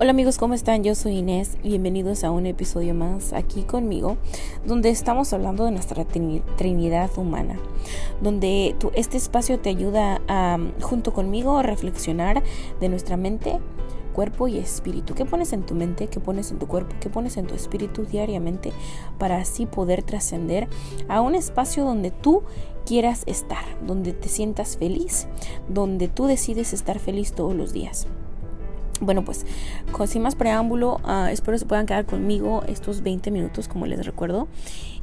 Hola 0.00 0.10
amigos, 0.10 0.38
¿cómo 0.38 0.54
están? 0.54 0.82
Yo 0.82 0.94
soy 0.94 1.18
Inés. 1.18 1.58
Bienvenidos 1.62 2.24
a 2.24 2.32
un 2.32 2.46
episodio 2.46 2.92
más 2.92 3.32
aquí 3.34 3.62
conmigo, 3.62 4.16
donde 4.66 4.88
estamos 4.88 5.32
hablando 5.32 5.64
de 5.64 5.70
nuestra 5.70 6.04
Trinidad 6.04 7.10
humana, 7.16 7.60
donde 8.20 8.74
este 8.94 9.16
espacio 9.16 9.60
te 9.60 9.68
ayuda 9.68 10.20
a, 10.26 10.58
junto 10.80 11.12
conmigo 11.12 11.58
a 11.58 11.62
reflexionar 11.62 12.42
de 12.80 12.88
nuestra 12.88 13.16
mente, 13.16 13.60
cuerpo 14.12 14.48
y 14.48 14.58
espíritu. 14.58 15.14
¿Qué 15.14 15.24
pones 15.24 15.52
en 15.52 15.62
tu 15.62 15.74
mente? 15.74 16.08
¿Qué 16.08 16.18
pones 16.20 16.50
en 16.50 16.58
tu 16.58 16.66
cuerpo? 16.66 16.96
¿Qué 16.98 17.10
pones 17.10 17.36
en 17.36 17.46
tu 17.46 17.54
espíritu 17.54 18.04
diariamente 18.04 18.72
para 19.18 19.36
así 19.36 19.66
poder 19.66 20.02
trascender 20.02 20.68
a 21.06 21.20
un 21.20 21.36
espacio 21.36 21.84
donde 21.84 22.10
tú 22.10 22.42
quieras 22.86 23.22
estar, 23.26 23.64
donde 23.86 24.14
te 24.14 24.28
sientas 24.28 24.78
feliz, 24.78 25.28
donde 25.68 26.08
tú 26.08 26.26
decides 26.26 26.72
estar 26.72 26.98
feliz 26.98 27.34
todos 27.34 27.54
los 27.54 27.72
días? 27.72 28.08
Bueno, 29.02 29.24
pues 29.24 29.44
sin 30.06 30.22
más 30.22 30.36
preámbulo, 30.36 31.00
uh, 31.04 31.26
espero 31.26 31.58
se 31.58 31.66
puedan 31.66 31.86
quedar 31.86 32.06
conmigo 32.06 32.62
estos 32.68 33.02
20 33.02 33.32
minutos, 33.32 33.66
como 33.66 33.86
les 33.86 34.06
recuerdo, 34.06 34.46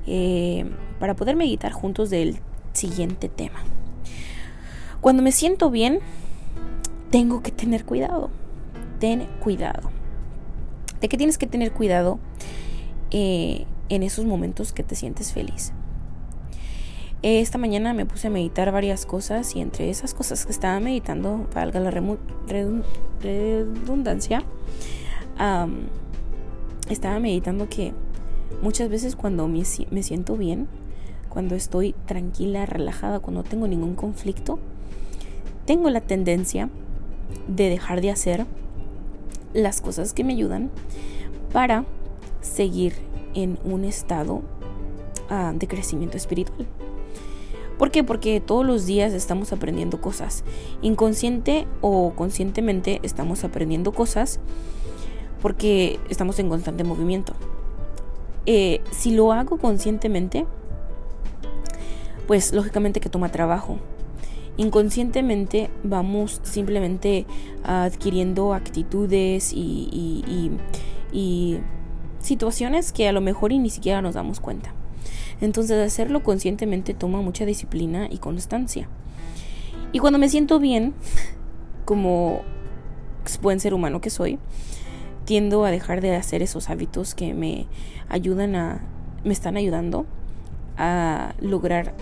eh, 0.08 0.72
para 1.02 1.18
poder 1.18 1.36
meditar 1.36 1.74
juntos 1.74 2.10
del 2.10 2.40
siguiente 2.72 3.28
tema. 3.28 3.60
Cuando 5.02 5.22
me 5.22 5.34
siento 5.34 5.70
bien, 5.70 6.00
tengo 7.10 7.44
que 7.44 7.52
tener 7.52 7.84
cuidado. 7.84 8.30
Ten 9.00 9.28
cuidado. 9.42 9.92
¿De 11.02 11.10
qué 11.10 11.18
tienes 11.18 11.38
que 11.38 11.48
tener 11.48 11.74
cuidado 11.74 12.20
eh, 13.12 13.66
en 13.90 14.04
esos 14.04 14.24
momentos 14.24 14.72
que 14.72 14.84
te 14.84 14.96
sientes 14.96 15.34
feliz? 15.34 15.74
Esta 17.22 17.58
mañana 17.58 17.94
me 17.94 18.06
puse 18.06 18.28
a 18.28 18.30
meditar 18.30 18.72
varias 18.72 19.06
cosas 19.06 19.54
y 19.54 19.60
entre 19.60 19.90
esas 19.90 20.14
cosas 20.14 20.46
que 20.46 20.54
estaba 20.54 20.80
meditando, 20.80 21.50
valga 21.54 21.82
la 21.82 21.92
redundancia, 23.20 24.46
estaba 26.90 27.20
meditando 27.20 27.68
que 27.68 27.92
muchas 28.62 28.90
veces 28.90 29.18
cuando 29.18 29.50
me, 29.50 29.64
me 29.92 30.02
siento 30.02 30.38
bien, 30.38 30.70
cuando 31.28 31.56
estoy 31.56 31.94
tranquila, 32.06 32.66
relajada, 32.66 33.20
cuando 33.20 33.44
no 33.44 33.50
tengo 33.50 33.68
ningún 33.68 33.96
conflicto, 33.96 34.58
tengo 35.66 35.90
la 35.90 36.00
tendencia 36.00 36.70
de 37.50 37.70
dejar 37.70 38.00
de 38.00 38.12
hacer 38.12 38.46
las 39.54 39.82
cosas 39.82 40.14
que 40.14 40.24
me 40.24 40.32
ayudan 40.32 40.72
para 41.52 41.84
seguir 42.40 42.94
en 43.34 43.60
un 43.66 43.84
estado 43.84 44.42
ah, 45.30 45.52
de 45.54 45.68
crecimiento 45.68 46.16
espiritual. 46.16 46.66
¿Por 47.80 47.92
qué? 47.92 48.04
Porque 48.04 48.42
todos 48.42 48.66
los 48.66 48.86
días 48.86 49.14
estamos 49.14 49.54
aprendiendo 49.54 50.02
cosas. 50.02 50.44
Inconsciente 50.82 51.66
o 51.80 52.12
conscientemente 52.14 53.00
estamos 53.04 53.46
aprendiendo 53.46 53.94
cosas 53.94 54.42
porque 55.42 55.98
estamos 56.10 56.38
en 56.40 56.50
constante 56.50 56.84
movimiento. 56.84 57.34
Eh, 58.46 58.82
si 58.92 59.12
lo 59.12 59.32
hago 59.32 59.58
conscientemente, 59.58 60.46
pues 62.28 62.52
lógicamente 62.52 63.00
que 63.00 63.08
toma 63.08 63.32
trabajo. 63.32 63.78
Inconscientemente 64.58 65.70
vamos 65.82 66.42
simplemente 66.44 67.26
adquiriendo 67.64 68.54
actitudes 68.54 69.54
y, 69.54 70.52
y 71.14 71.60
situaciones 72.20 72.92
que 72.92 73.08
a 73.08 73.14
lo 73.14 73.22
mejor 73.22 73.54
ni 73.54 73.70
siquiera 73.70 74.02
nos 74.02 74.16
damos 74.16 74.42
cuenta. 74.42 74.74
Entonces 75.42 75.86
hacerlo 75.86 76.24
conscientemente 76.24 76.94
toma 76.94 77.22
mucha 77.22 77.46
disciplina 77.46 78.08
y 78.10 78.18
constancia. 78.18 78.88
Y 79.92 80.00
cuando 80.00 80.20
me 80.20 80.30
siento 80.30 80.60
bien, 80.60 80.94
como 81.86 82.42
buen 83.42 83.60
ser 83.60 83.74
humano 83.74 84.02
que 84.02 84.10
soy, 84.10 84.40
tiendo 85.26 85.64
a 85.64 85.72
dejar 85.72 86.02
de 86.02 86.16
hacer 86.16 86.42
esos 86.42 86.70
hábitos 86.70 87.14
que 87.14 87.34
me 87.34 87.68
ayudan 88.08 88.56
a, 88.56 88.82
me 89.24 89.34
están 89.34 89.58
ayudando 89.58 90.06
a 90.78 91.36
lograr 91.40 91.94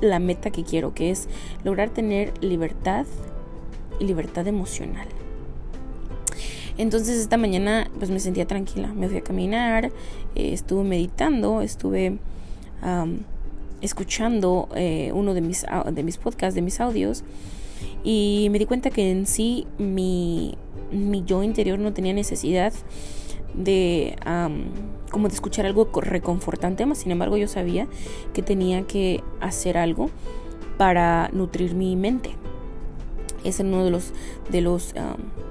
la 0.00 0.18
meta 0.18 0.50
que 0.50 0.64
quiero, 0.64 0.94
que 0.94 1.10
es 1.10 1.28
lograr 1.62 1.90
tener 1.90 2.32
libertad 2.42 3.06
y 4.00 4.04
libertad 4.04 4.46
emocional. 4.46 5.06
Entonces 6.76 7.18
esta 7.18 7.36
mañana 7.36 7.88
pues 7.98 8.10
me 8.10 8.18
sentía 8.18 8.46
tranquila, 8.46 8.92
me 8.92 9.08
fui 9.08 9.18
a 9.18 9.22
caminar, 9.22 9.92
eh, 10.34 10.52
estuve 10.52 10.82
meditando, 10.82 11.60
estuve 11.60 12.18
escuchando 13.80 14.68
eh, 14.74 15.10
uno 15.14 15.34
de 15.34 15.40
mis, 15.40 15.66
de 15.92 16.02
mis 16.02 16.16
podcasts, 16.16 16.54
de 16.54 16.62
mis 16.62 16.80
audios, 16.80 17.24
y 18.02 18.48
me 18.50 18.58
di 18.58 18.66
cuenta 18.66 18.90
que 18.90 19.10
en 19.10 19.26
sí 19.26 19.66
mi, 19.78 20.56
mi 20.90 21.24
yo 21.24 21.42
interior 21.42 21.78
no 21.78 21.92
tenía 21.92 22.12
necesidad 22.12 22.72
de 23.54 24.16
como 25.10 25.28
de 25.28 25.34
escuchar 25.34 25.64
algo 25.64 25.88
reconfortante, 25.94 26.86
más. 26.86 26.98
Sin 26.98 27.12
embargo 27.12 27.36
yo 27.36 27.46
sabía 27.46 27.86
que 28.32 28.42
tenía 28.42 28.82
que 28.82 29.22
hacer 29.40 29.78
algo 29.78 30.10
para 30.76 31.30
nutrir 31.32 31.74
mi 31.74 31.94
mente 31.94 32.34
es 33.44 33.60
en 33.60 33.72
uno 33.72 33.84
de 33.84 33.90
los 33.90 34.12
de 34.50 34.60
los 34.60 34.94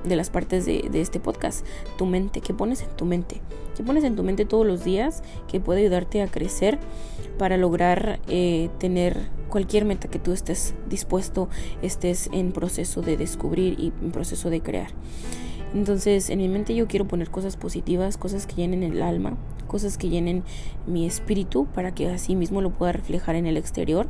de 0.04 0.16
las 0.16 0.30
partes 0.30 0.66
de, 0.66 0.90
de, 0.92 1.02
este 1.02 1.20
podcast. 1.20 1.66
Tu 1.98 2.06
mente 2.06 2.42
qué 2.42 2.54
pones 2.54 2.81
en 2.81 2.90
tu 2.96 3.06
mente 3.06 3.42
qué 3.76 3.84
pones 3.84 4.04
en 4.04 4.16
tu 4.16 4.24
mente 4.24 4.46
todos 4.46 4.66
los 4.66 4.84
días 4.84 5.24
que 5.48 5.59
puede 5.59 5.81
ayudarte 5.81 6.22
a 6.22 6.28
crecer 6.28 6.80
para 7.38 7.58
lograr 7.58 8.20
eh, 8.28 8.70
tener 8.80 9.18
cualquier 9.50 9.86
meta 9.86 10.08
que 10.08 10.20
tú 10.20 10.32
estés 10.32 10.74
dispuesto 10.90 11.50
estés 11.82 12.30
en 12.32 12.52
proceso 12.52 13.02
de 13.02 13.18
descubrir 13.18 13.80
y 13.80 13.94
en 14.02 14.12
proceso 14.12 14.50
de 14.50 14.62
crear 14.62 14.90
entonces 15.73 16.29
en 16.29 16.39
mi 16.39 16.47
mente 16.47 16.75
yo 16.75 16.88
quiero 16.88 17.07
poner 17.07 17.29
cosas 17.29 17.57
positivas 17.57 18.17
cosas 18.17 18.45
que 18.45 18.56
llenen 18.56 18.84
el 18.84 19.01
alma 19.01 19.38
cosas 19.73 19.97
que 19.97 20.09
llenen 20.09 20.44
mi 20.85 21.07
espíritu 21.07 21.66
para 21.66 21.95
que 21.95 22.07
así 22.07 22.35
mismo 22.35 22.61
lo 22.61 22.69
pueda 22.69 22.91
reflejar 22.91 23.35
en 23.35 23.47
el 23.47 23.57
exterior 23.57 24.07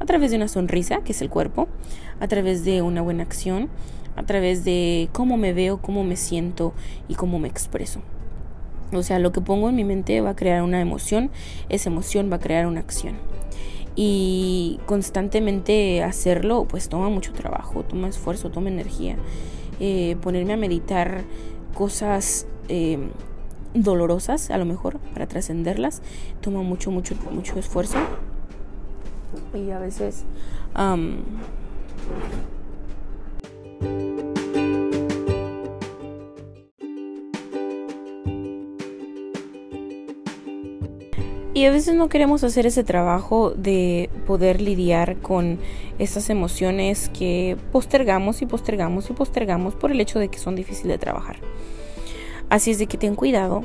a 0.00 0.06
través 0.06 0.32
de 0.32 0.38
una 0.38 0.48
sonrisa, 0.48 1.02
que 1.04 1.12
es 1.12 1.22
el 1.22 1.30
cuerpo, 1.30 1.68
a 2.18 2.26
través 2.26 2.64
de 2.64 2.82
una 2.82 3.00
buena 3.00 3.22
acción, 3.22 3.68
a 4.16 4.24
través 4.24 4.64
de 4.64 5.08
cómo 5.12 5.36
me 5.36 5.52
veo, 5.52 5.80
cómo 5.80 6.02
me 6.02 6.16
siento 6.16 6.72
y 7.06 7.14
cómo 7.14 7.38
me 7.38 7.46
expreso. 7.46 8.00
O 8.92 9.04
sea, 9.04 9.20
lo 9.20 9.30
que 9.30 9.40
pongo 9.40 9.68
en 9.68 9.76
mi 9.76 9.84
mente 9.84 10.20
va 10.20 10.30
a 10.30 10.36
crear 10.36 10.62
una 10.62 10.80
emoción, 10.80 11.30
esa 11.68 11.90
emoción 11.90 12.28
va 12.30 12.36
a 12.36 12.40
crear 12.40 12.66
una 12.66 12.80
acción. 12.80 13.14
Y 13.94 14.80
constantemente 14.86 16.02
hacerlo, 16.02 16.66
pues 16.68 16.88
toma 16.88 17.08
mucho 17.08 17.32
trabajo, 17.32 17.84
toma 17.84 18.08
esfuerzo, 18.08 18.50
toma 18.50 18.68
energía. 18.68 19.16
Eh, 19.80 20.16
ponerme 20.20 20.52
a 20.52 20.56
meditar 20.56 21.22
cosas 21.74 22.46
eh, 22.68 22.98
dolorosas, 23.74 24.50
a 24.50 24.58
lo 24.58 24.64
mejor, 24.64 24.98
para 25.12 25.26
trascenderlas, 25.26 26.02
toma 26.40 26.62
mucho, 26.62 26.90
mucho, 26.90 27.16
mucho 27.30 27.58
esfuerzo. 27.58 27.98
Y 29.54 29.70
a 29.70 29.78
veces... 29.78 30.24
Y 41.64 41.66
a 41.66 41.70
veces 41.70 41.94
no 41.94 42.10
queremos 42.10 42.44
hacer 42.44 42.66
ese 42.66 42.84
trabajo 42.84 43.52
de 43.52 44.10
poder 44.26 44.60
lidiar 44.60 45.16
con 45.16 45.58
esas 45.98 46.28
emociones 46.28 47.08
que 47.08 47.56
postergamos 47.72 48.42
y 48.42 48.46
postergamos 48.46 49.08
y 49.08 49.14
postergamos 49.14 49.74
por 49.74 49.90
el 49.90 49.98
hecho 49.98 50.18
de 50.18 50.28
que 50.28 50.38
son 50.38 50.56
difíciles 50.56 50.92
de 50.92 50.98
trabajar. 50.98 51.38
Así 52.50 52.70
es 52.70 52.78
de 52.78 52.86
que 52.86 52.98
ten 52.98 53.14
cuidado. 53.14 53.64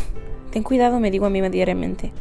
ten 0.52 0.62
cuidado, 0.62 1.00
me 1.00 1.10
digo 1.10 1.26
a 1.26 1.28
mí 1.28 1.42
diariamente. 1.50 2.12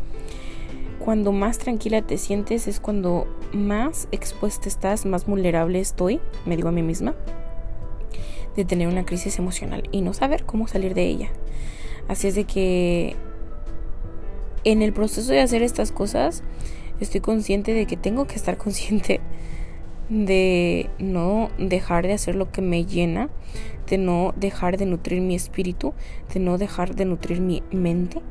Cuando 1.00 1.31
más 1.31 1.57
tranquila 1.57 2.01
te 2.01 2.17
sientes 2.17 2.67
es 2.67 2.81
cuando 2.81 3.25
más 3.53 4.09
expuesta 4.11 4.67
estás, 4.67 5.05
más 5.05 5.25
vulnerable 5.25 5.79
estoy, 5.79 6.19
me 6.45 6.58
digo 6.58 6.67
a 6.67 6.73
mí 6.73 6.84
misma, 6.84 7.16
de 8.58 8.66
tener 8.66 8.90
una 8.90 9.05
crisis 9.05 9.40
emocional 9.40 9.87
y 9.90 10.02
no 10.02 10.14
saber 10.14 10.43
cómo 10.43 10.67
salir 10.67 10.93
de 10.93 11.05
ella. 11.05 11.29
Así 12.09 12.28
es 12.28 12.35
de 12.35 12.43
que 12.43 13.16
en 14.64 14.82
el 14.82 14.94
proceso 14.94 15.32
de 15.32 15.42
hacer 15.42 15.64
estas 15.64 15.92
cosas 15.92 16.44
estoy 17.00 17.22
consciente 17.22 17.74
de 17.74 17.86
que 17.86 17.98
tengo 17.98 18.26
que 18.26 18.36
estar 18.36 18.58
consciente 18.64 19.22
de 20.10 20.90
no 21.00 21.50
dejar 21.58 22.06
de 22.06 22.14
hacer 22.14 22.36
lo 22.36 22.52
que 22.52 22.62
me 22.62 22.86
llena, 22.86 23.30
de 23.90 23.98
no 23.98 24.34
dejar 24.36 24.78
de 24.78 24.86
nutrir 24.86 25.22
mi 25.22 25.34
espíritu, 25.34 25.94
de 26.34 26.40
no 26.40 26.58
dejar 26.58 26.96
de 26.96 27.06
nutrir 27.06 27.42
mi 27.42 27.64
mente, 27.72 28.22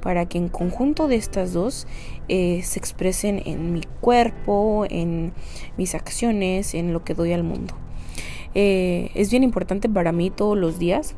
para 0.00 0.26
que 0.26 0.38
en 0.38 0.48
conjunto 0.48 1.08
de 1.08 1.16
estas 1.16 1.52
dos 1.52 1.86
eh, 2.28 2.60
se 2.62 2.78
expresen 2.78 3.42
en 3.46 3.72
mi 3.72 3.80
cuerpo, 4.00 4.86
en 4.88 5.32
mis 5.76 5.94
acciones, 5.94 6.74
en 6.74 6.92
lo 6.92 7.04
que 7.04 7.14
doy 7.14 7.32
al 7.32 7.42
mundo. 7.42 7.74
Eh, 8.54 9.10
es 9.14 9.30
bien 9.30 9.42
importante 9.42 9.88
para 9.88 10.12
mí 10.12 10.30
todos 10.30 10.56
los 10.56 10.78
días 10.78 11.16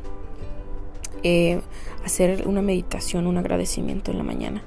eh, 1.28 1.60
hacer 2.04 2.46
una 2.46 2.62
meditación, 2.62 3.26
un 3.26 3.36
agradecimiento 3.36 4.12
en 4.12 4.18
la 4.18 4.22
mañana. 4.22 4.62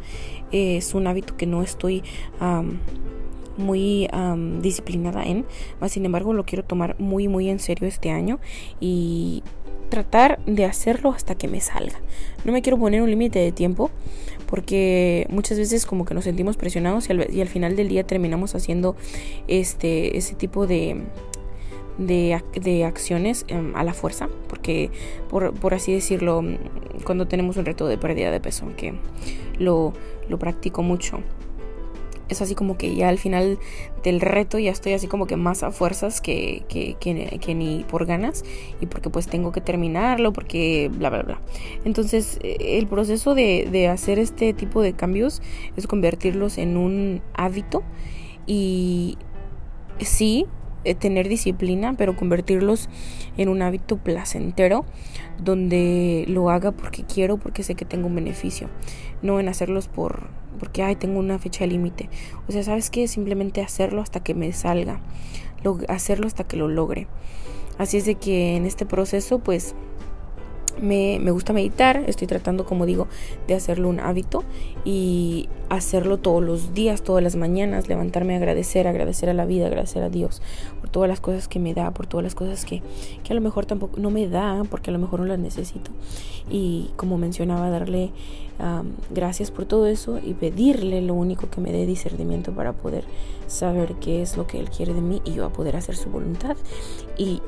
es 0.51 0.94
un 0.94 1.07
hábito 1.07 1.38
que 1.38 1.45
no 1.45 1.63
estoy 1.63 2.03
muy 3.56 4.09
disciplinada 4.61 5.23
en, 5.23 5.45
más 5.79 5.94
sin 5.94 6.06
embargo 6.06 6.33
lo 6.33 6.44
quiero 6.44 6.65
tomar 6.65 7.00
muy 7.00 7.29
muy 7.29 7.50
en 7.50 7.59
serio 7.59 7.88
este 7.88 8.09
año 8.09 8.39
y 8.81 9.44
tratar 9.89 10.39
de 10.45 10.65
hacerlo 10.65 11.11
hasta 11.11 11.35
que 11.35 11.47
me 11.47 11.61
salga. 11.61 12.00
No 12.44 12.51
me 12.51 12.62
quiero 12.62 12.77
poner 12.77 13.01
un 13.01 13.09
límite 13.09 13.39
de 13.39 13.53
tiempo 13.53 13.89
porque 14.45 15.27
muchas 15.29 15.57
veces 15.57 15.85
como 15.85 16.03
que 16.03 16.13
nos 16.13 16.25
sentimos 16.25 16.57
presionados 16.57 17.07
y 17.07 17.13
al, 17.13 17.33
y 17.33 17.39
al 17.39 17.47
final 17.47 17.77
del 17.77 17.88
día 17.88 18.03
terminamos 18.03 18.53
haciendo 18.53 18.97
este 19.47 20.17
ese 20.17 20.35
tipo 20.35 20.67
de 20.67 21.03
de, 22.00 22.84
acciones 22.86 23.46
em, 23.48 23.75
a 23.75 23.84
la 23.84 23.94
fuerza, 23.94 24.30
porque 24.48 24.90
por, 25.30 25.54
por, 25.54 25.74
así 25.74 25.94
decirlo, 25.94 26.44
cuando 27.04 27.28
tenemos 27.28 27.57
un 27.57 27.66
reto 27.66 27.88
de 27.88 27.98
pérdida 27.98 28.31
de 28.31 28.40
peso, 28.40 28.66
que 28.78 28.94
lo, 29.57 29.94
lo 30.30 30.40
practico 30.40 30.81
mucho, 30.81 31.19
es 32.30 32.42
así 32.42 32.56
como 32.56 32.78
que 32.78 32.96
ya 32.96 33.10
al 33.10 33.18
final 33.18 33.57
del 34.04 34.22
reto 34.22 34.60
ya 34.60 34.72
estoy 34.72 34.94
así 34.94 35.07
como 35.07 35.25
que 35.25 35.36
más 35.36 35.63
a 35.63 35.72
fuerzas 35.72 36.22
que, 36.22 36.63
que, 36.69 36.96
que, 37.00 37.56
ni 37.56 37.84
por 37.90 38.06
ganas 38.06 38.46
y 38.80 38.86
porque 38.86 39.10
pues 39.10 39.28
tengo 39.28 39.51
que 39.51 39.62
terminarlo 39.62 40.31
porque 40.31 40.92
bla 40.94 41.10
bla 41.10 41.24
bla. 41.24 41.42
Entonces 41.86 42.40
el 42.44 42.86
proceso 42.88 43.34
de, 43.34 43.68
de 43.72 43.88
hacer 43.88 44.19
este 44.19 44.54
tipo 44.54 44.84
de 44.84 44.94
cambios 44.94 45.42
es 45.75 45.88
convertirlos 45.88 46.60
en 46.60 46.78
un 46.78 47.22
hábito 47.34 47.81
y 48.46 49.18
sí 50.00 50.46
tener 50.99 51.29
disciplina, 51.29 51.93
pero 51.97 52.15
convertirlos 52.15 52.89
en 53.37 53.49
un 53.49 53.61
hábito 53.61 53.97
placentero 53.97 54.85
donde 55.41 56.25
lo 56.27 56.49
haga 56.49 56.71
porque 56.71 57.03
quiero, 57.03 57.37
porque 57.37 57.63
sé 57.63 57.75
que 57.75 57.85
tengo 57.85 58.07
un 58.07 58.15
beneficio, 58.15 58.69
no 59.21 59.39
en 59.39 59.47
hacerlos 59.47 59.87
por 59.87 60.27
porque 60.59 60.83
ay, 60.83 60.95
tengo 60.95 61.19
una 61.19 61.39
fecha 61.39 61.65
límite. 61.65 62.09
O 62.47 62.51
sea, 62.51 62.63
¿sabes 62.63 62.89
qué? 62.89 63.07
Simplemente 63.07 63.61
hacerlo 63.61 64.01
hasta 64.01 64.21
que 64.21 64.33
me 64.33 64.51
salga, 64.51 64.99
hacerlo 65.87 66.27
hasta 66.27 66.43
que 66.43 66.57
lo 66.57 66.67
logre. 66.67 67.07
Así 67.77 67.95
es 67.95 68.05
de 68.05 68.15
que 68.15 68.57
en 68.57 68.65
este 68.65 68.85
proceso 68.85 69.39
pues 69.39 69.73
me, 70.81 71.19
me, 71.21 71.31
gusta 71.31 71.53
meditar, 71.53 72.03
estoy 72.07 72.27
tratando, 72.27 72.65
como 72.65 72.85
digo, 72.85 73.07
de 73.47 73.55
hacerlo 73.55 73.89
un 73.89 73.99
hábito 73.99 74.43
y 74.85 75.49
hacerlo 75.69 76.17
todos 76.17 76.43
los 76.43 76.73
días, 76.73 77.03
todas 77.03 77.23
las 77.23 77.35
mañanas, 77.35 77.87
levantarme 77.87 78.35
agradecer, 78.35 78.87
agradecer 78.87 79.29
a 79.29 79.33
la 79.33 79.45
vida, 79.45 79.67
agradecer 79.67 80.03
a 80.03 80.09
Dios 80.09 80.41
por 80.79 80.89
todas 80.89 81.09
las 81.09 81.19
cosas 81.19 81.47
que 81.47 81.59
me 81.59 81.73
da, 81.73 81.91
por 81.91 82.07
todas 82.07 82.23
las 82.23 82.35
cosas 82.35 82.65
que, 82.65 82.81
que 83.23 83.33
a 83.33 83.35
lo 83.35 83.41
mejor 83.41 83.65
tampoco 83.65 83.99
no 83.99 84.09
me 84.09 84.27
da, 84.27 84.63
porque 84.69 84.89
a 84.89 84.93
lo 84.93 84.99
mejor 84.99 85.19
no 85.21 85.25
las 85.25 85.39
necesito. 85.39 85.91
Y 86.49 86.89
como 86.95 87.17
mencionaba, 87.17 87.69
darle 87.69 88.11
gracias 89.09 89.51
por 89.51 89.65
todo 89.65 89.87
eso 89.87 90.19
y 90.21 90.33
pedirle 90.33 91.01
lo 91.01 91.13
único 91.13 91.49
que 91.49 91.61
me 91.61 91.71
dé 91.71 91.85
discernimiento 91.85 92.51
para 92.51 92.73
poder 92.73 93.05
saber 93.47 93.95
qué 93.95 94.21
es 94.21 94.35
lo 94.35 94.47
que 94.47 94.59
Él 94.59 94.69
quiere 94.69 94.93
de 94.93 95.01
mí 95.01 95.21
y 95.23 95.33
yo 95.33 95.45
a 95.45 95.53
poder 95.53 95.77
hacer 95.77 95.95
su 95.95 96.09
voluntad. 96.09 96.57
Y 97.17 97.41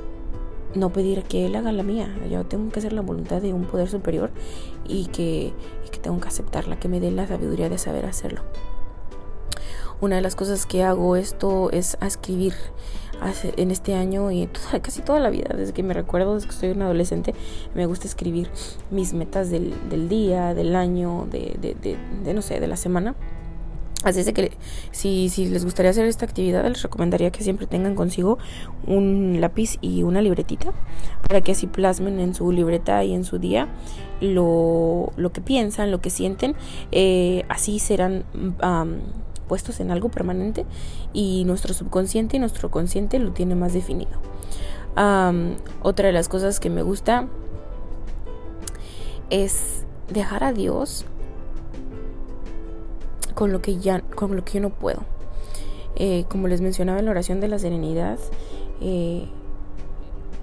no 0.76 0.92
pedir 0.92 1.24
que 1.24 1.46
él 1.46 1.56
haga 1.56 1.72
la 1.72 1.84
mía. 1.84 2.14
Yo 2.30 2.46
tengo 2.46 2.72
que 2.72 2.80
hacer 2.80 2.94
la 2.94 3.02
voluntad 3.02 3.42
de 3.42 3.54
un 3.54 3.66
poder 3.66 3.90
superior 3.90 4.32
y 4.88 5.06
que, 5.08 5.54
que 5.92 6.00
tengo 6.00 6.20
que 6.20 6.28
aceptarla, 6.28 6.80
que 6.80 6.88
me 6.88 7.00
dé 7.00 7.12
la 7.12 7.28
sabiduría 7.28 7.70
de 7.70 7.78
saber 7.78 8.06
hacerlo. 8.06 8.42
Una 10.00 10.16
de 10.16 10.22
las 10.22 10.36
cosas 10.36 10.66
que 10.66 10.84
hago 10.84 11.16
esto 11.16 11.70
es 11.72 11.98
escribir 12.02 12.54
en 13.56 13.72
este 13.72 13.94
año 13.94 14.32
y 14.32 14.48
casi 14.82 15.02
toda 15.02 15.20
la 15.20 15.30
vida, 15.30 15.56
desde 15.56 15.74
que 15.74 15.84
me 15.84 15.94
recuerdo, 15.94 16.36
desde 16.36 16.48
que 16.48 16.54
soy 16.54 16.72
un 16.72 16.82
adolescente, 16.82 17.36
me 17.76 17.86
gusta 17.86 18.08
escribir 18.08 18.50
mis 18.90 19.14
metas 19.14 19.50
del, 19.50 19.74
del 19.90 20.10
día, 20.10 20.54
del 20.54 20.76
año, 20.76 21.28
de, 21.30 21.98
no 22.34 22.42
sé, 22.42 22.60
de 22.60 22.68
la 22.68 22.78
semana. 22.78 23.16
Así 24.04 24.22
es 24.22 24.34
que 24.34 24.52
si, 24.92 25.30
si 25.30 25.46
les 25.46 25.64
gustaría 25.64 25.92
hacer 25.92 26.06
esta 26.06 26.26
actividad, 26.26 26.66
les 26.68 26.82
recomendaría 26.82 27.32
que 27.32 27.44
siempre 27.44 27.68
tengan 27.68 27.94
consigo 27.94 28.40
un 28.88 29.38
lápiz 29.40 29.78
y 29.82 30.02
una 30.04 30.22
libretita 30.22 30.74
para 31.28 31.42
que 31.42 31.52
así 31.52 31.68
plasmen 31.68 32.20
en 32.20 32.34
su 32.34 32.52
libreta 32.52 33.04
y 33.04 33.14
en 33.14 33.24
su 33.24 33.38
día 33.38 33.68
lo, 34.20 35.12
lo 35.18 35.32
que 35.32 35.42
piensan, 35.42 35.92
lo 35.92 36.02
que 36.02 36.10
sienten. 36.10 36.56
Eh, 36.92 37.46
así 37.48 37.78
serán 37.78 38.26
puestos 39.48 39.80
en 39.82 39.92
algo 39.92 40.10
permanente 40.10 40.66
y 41.14 41.44
nuestro 41.46 41.74
subconsciente 41.74 42.38
y 42.38 42.40
nuestro 42.40 42.72
consciente 42.72 43.20
lo 43.20 43.34
tiene 43.34 43.54
más 43.54 43.74
definido. 43.74 44.20
otra 45.84 46.08
de 46.08 46.14
las 46.14 46.28
cosas 46.28 46.60
que 46.60 46.70
me 46.70 46.82
gusta 46.82 47.28
es 49.30 49.86
dejar 50.10 50.44
a 50.44 50.54
Dios 50.54 51.06
con 53.34 53.52
lo 53.52 53.62
que 53.62 53.78
ya 53.78 54.02
con 54.02 54.36
lo 54.36 54.44
que 54.44 54.54
yo 54.54 54.62
no 54.62 54.70
puedo. 54.70 55.02
Eh, 55.96 56.26
como 56.30 56.48
les 56.48 56.62
mencionaba 56.62 57.00
en 57.00 57.06
la 57.06 57.12
oración 57.12 57.42
de 57.42 57.50
la 57.50 57.60
serenidad 57.60 58.18
eh, 58.80 59.26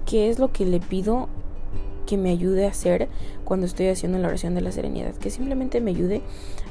qué 0.04 0.28
es 0.28 0.38
lo 0.38 0.52
que 0.52 0.66
le 0.66 0.78
pido 0.78 1.28
que 2.06 2.18
me 2.18 2.30
ayude 2.30 2.66
a 2.66 2.68
hacer 2.68 3.08
cuando 3.44 3.66
estoy 3.66 3.88
haciendo 3.88 4.18
la 4.18 4.28
oración 4.28 4.54
de 4.54 4.60
la 4.60 4.72
serenidad 4.72 5.14
que 5.14 5.30
simplemente 5.30 5.80
me 5.80 5.90
ayude 5.90 6.22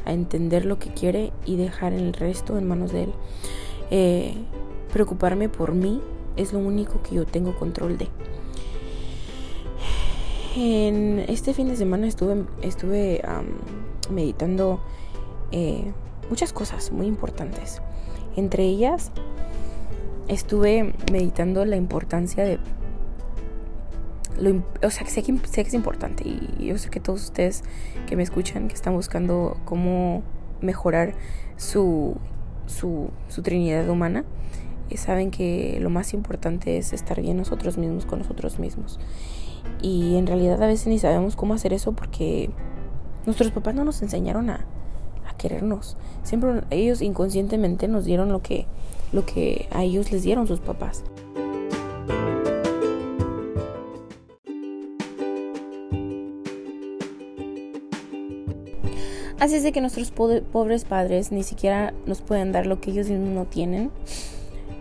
a 0.06 0.14
entender 0.14 0.66
lo 0.66 0.80
que 0.80 0.90
quiere 0.90 1.32
y 1.46 1.56
dejar 1.56 1.94
el 1.94 2.14
resto 2.14 2.58
en 2.58 2.68
manos 2.68 2.92
de 2.92 3.04
él. 3.04 3.14
Eh, 3.90 4.34
preocuparme 4.94 5.50
por 5.50 5.74
mí 5.74 6.02
es 6.36 6.54
lo 6.54 6.60
único 6.60 7.02
que 7.02 7.16
yo 7.16 7.26
tengo 7.26 7.56
control 7.58 7.98
de. 7.98 8.08
En 10.56 11.20
este 11.28 11.54
fin 11.54 11.68
de 11.68 11.76
semana 11.76 12.08
estuve 12.08 12.44
estuve 12.62 13.22
meditando 14.10 14.80
eh, 15.52 15.94
muchas 16.30 16.54
cosas 16.54 16.92
muy 16.92 17.08
importantes. 17.08 17.82
Entre 18.36 18.64
ellas, 18.64 19.12
estuve 20.28 20.94
meditando 21.12 21.66
la 21.66 21.76
importancia 21.76 22.44
de... 22.44 22.60
Lo, 24.40 24.64
o 24.84 24.90
sea, 24.92 25.08
sé 25.08 25.24
que, 25.24 25.36
sé 25.48 25.64
que 25.64 25.70
es 25.70 25.74
importante 25.74 26.24
y 26.28 26.68
yo 26.68 26.78
sé 26.78 26.90
que 26.92 27.00
todos 27.00 27.24
ustedes 27.24 27.64
que 28.06 28.16
me 28.16 28.22
escuchan, 28.22 28.68
que 28.68 28.76
están 28.76 28.94
buscando 28.94 29.58
cómo 29.66 30.22
mejorar 30.62 31.16
su, 31.56 32.16
su, 32.68 33.10
su 33.30 33.42
trinidad 33.42 33.90
humana, 33.90 34.26
eh, 34.90 34.98
saben 34.98 35.32
que 35.32 35.80
lo 35.82 35.90
más 35.90 36.14
importante 36.14 36.78
es 36.78 36.94
estar 36.94 37.20
bien 37.20 37.38
nosotros 37.38 37.80
mismos 37.80 38.06
con 38.06 38.20
nosotros 38.20 38.60
mismos. 38.60 39.00
Y 39.82 40.18
en 40.18 40.28
realidad 40.28 40.62
a 40.62 40.68
veces 40.68 40.88
ni 40.88 41.00
sabemos 41.00 41.36
cómo 41.36 41.56
hacer 41.56 41.74
eso 41.74 41.94
porque 41.94 42.52
nuestros 43.26 43.52
papás 43.52 43.76
no 43.76 43.84
nos 43.84 44.02
enseñaron 44.02 44.50
a, 44.50 44.66
querernos. 45.38 45.98
Siempre 46.24 46.62
ellos 46.70 47.02
inconscientemente 47.02 47.88
nos 47.88 48.06
dieron 48.06 48.32
lo 48.32 48.42
que, 48.42 48.66
lo 49.12 49.26
que 49.26 49.68
a 49.72 49.84
ellos 49.84 50.12
les 50.12 50.24
dieron 50.24 50.48
sus 50.48 50.60
papás. 50.60 51.04
Así 59.40 59.56
es 59.56 59.64
de 59.64 59.72
que 59.72 59.82
nuestros 59.82 60.12
pobres 60.12 60.84
padres 60.84 61.32
ni 61.32 61.44
siquiera 61.44 61.94
nos 62.08 62.22
pueden 62.22 62.52
dar 62.52 62.66
lo 62.66 62.82
que 62.82 62.90
ellos 62.90 63.08
no 63.10 63.46
tienen. 63.46 63.92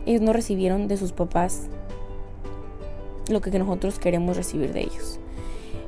Ellos 0.07 0.23
no 0.23 0.33
recibieron 0.33 0.89
de 0.89 0.97
sus 0.97 1.13
papás 1.13 1.69
lo 3.29 3.41
que 3.41 3.51
nosotros 3.59 3.99
queremos 3.99 4.37
recibir 4.37 4.73
de 4.73 4.81
ellos. 4.81 5.21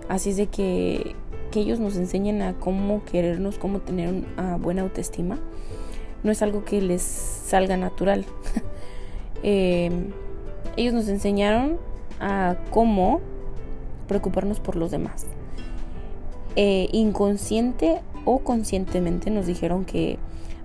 Así 0.08 0.30
es 0.30 0.36
de 0.36 0.46
que 0.48 1.14
que 1.50 1.60
ellos 1.60 1.80
nos 1.80 1.96
enseñen 1.96 2.42
a 2.42 2.54
cómo 2.54 3.04
querernos, 3.04 3.58
cómo 3.58 3.80
tener 3.80 4.24
una 4.36 4.56
buena 4.56 4.82
autoestima, 4.82 5.38
no 6.22 6.32
es 6.32 6.42
algo 6.42 6.64
que 6.64 6.80
les 6.80 7.02
salga 7.02 7.76
natural. 7.76 8.24
Em, 9.44 10.10
ellos 10.76 10.92
nos 10.92 11.06
enseñaron 11.06 11.78
a 12.18 12.56
cómo 12.70 13.20
preocuparnos 14.08 14.58
por 14.58 14.74
los 14.74 14.90
demás. 14.90 15.26
Eh, 16.56 16.88
inconsciente 16.90 18.00
o 18.24 18.40
conscientemente 18.40 19.30
nos 19.30 19.46
dijeron 19.46 19.84
que 19.84 20.18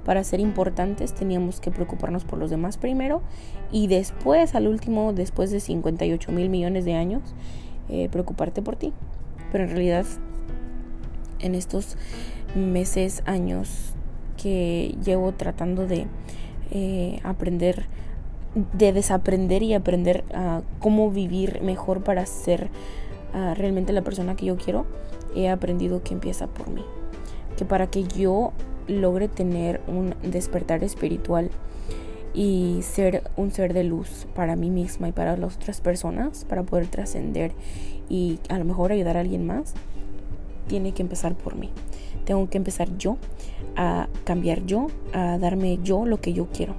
para 0.05 0.23
ser 0.23 0.39
importantes 0.39 1.13
teníamos 1.13 1.59
que 1.59 1.71
preocuparnos 1.71 2.25
por 2.25 2.39
los 2.39 2.49
demás 2.49 2.77
primero 2.77 3.21
y 3.71 3.87
después, 3.87 4.55
al 4.55 4.67
último, 4.67 5.13
después 5.13 5.51
de 5.51 5.59
58 5.59 6.31
mil 6.31 6.49
millones 6.49 6.83
de 6.83 6.95
años, 6.95 7.21
eh, 7.89 8.09
preocuparte 8.09 8.61
por 8.61 8.75
ti. 8.75 8.91
Pero 9.51 9.65
en 9.65 9.69
realidad 9.69 10.05
en 11.43 11.55
estos 11.55 11.97
meses, 12.55 13.21
años 13.25 13.93
que 14.41 14.95
llevo 15.03 15.31
tratando 15.33 15.85
de 15.85 16.07
eh, 16.71 17.19
aprender, 17.23 17.85
de 18.73 18.93
desaprender 18.93 19.61
y 19.63 19.73
aprender 19.73 20.23
cómo 20.79 21.11
vivir 21.11 21.61
mejor 21.61 22.03
para 22.03 22.25
ser 22.25 22.69
ah, 23.33 23.53
realmente 23.55 23.93
la 23.93 24.01
persona 24.01 24.35
que 24.35 24.45
yo 24.45 24.57
quiero, 24.57 24.85
he 25.35 25.49
aprendido 25.49 26.03
que 26.03 26.13
empieza 26.13 26.47
por 26.47 26.69
mí. 26.69 26.83
Que 27.57 27.65
para 27.65 27.87
que 27.87 28.03
yo 28.03 28.53
logre 28.87 29.27
tener 29.27 29.81
un 29.87 30.15
despertar 30.23 30.83
espiritual 30.83 31.49
y 32.33 32.79
ser 32.81 33.23
un 33.37 33.51
ser 33.51 33.73
de 33.73 33.83
luz 33.83 34.27
para 34.35 34.55
mí 34.55 34.69
misma 34.69 35.09
y 35.09 35.11
para 35.11 35.37
las 35.37 35.55
otras 35.55 35.81
personas, 35.81 36.45
para 36.45 36.63
poder 36.63 36.87
trascender 36.87 37.53
y 38.09 38.39
a 38.49 38.57
lo 38.57 38.65
mejor 38.65 38.91
ayudar 38.91 39.17
a 39.17 39.19
alguien 39.21 39.45
más, 39.45 39.73
tiene 40.67 40.93
que 40.93 41.01
empezar 41.01 41.35
por 41.35 41.55
mí. 41.55 41.69
Tengo 42.25 42.49
que 42.49 42.57
empezar 42.57 42.97
yo 42.97 43.17
a 43.75 44.07
cambiar 44.23 44.65
yo, 44.65 44.87
a 45.13 45.37
darme 45.37 45.79
yo 45.83 46.05
lo 46.05 46.19
que 46.21 46.33
yo 46.33 46.47
quiero. 46.47 46.75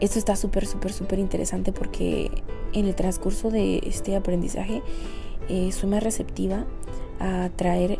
esto 0.00 0.18
está 0.18 0.36
súper, 0.36 0.66
súper, 0.66 0.92
súper 0.92 1.18
interesante 1.18 1.72
porque 1.72 2.30
en 2.72 2.86
el 2.86 2.94
transcurso 2.94 3.50
de 3.50 3.78
este 3.84 4.16
aprendizaje 4.16 4.82
eh, 5.48 5.72
soy 5.72 5.90
más 5.90 6.02
receptiva 6.02 6.64
a 7.18 7.50
traer 7.56 7.98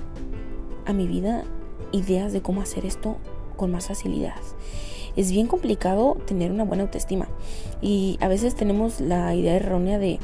a 0.86 0.92
mi 0.92 1.06
vida 1.06 1.44
ideas 1.92 2.32
de 2.32 2.40
cómo 2.40 2.62
hacer 2.62 2.86
esto 2.86 3.16
con 3.56 3.70
más 3.70 3.88
facilidad. 3.88 4.34
Es 5.16 5.30
bien 5.32 5.46
complicado 5.46 6.16
tener 6.26 6.52
una 6.52 6.64
buena 6.64 6.84
autoestima 6.84 7.28
y 7.82 8.16
a 8.20 8.28
veces 8.28 8.54
tenemos 8.54 9.00
la 9.00 9.34
idea 9.34 9.56
errónea 9.56 9.98
de 9.98 10.18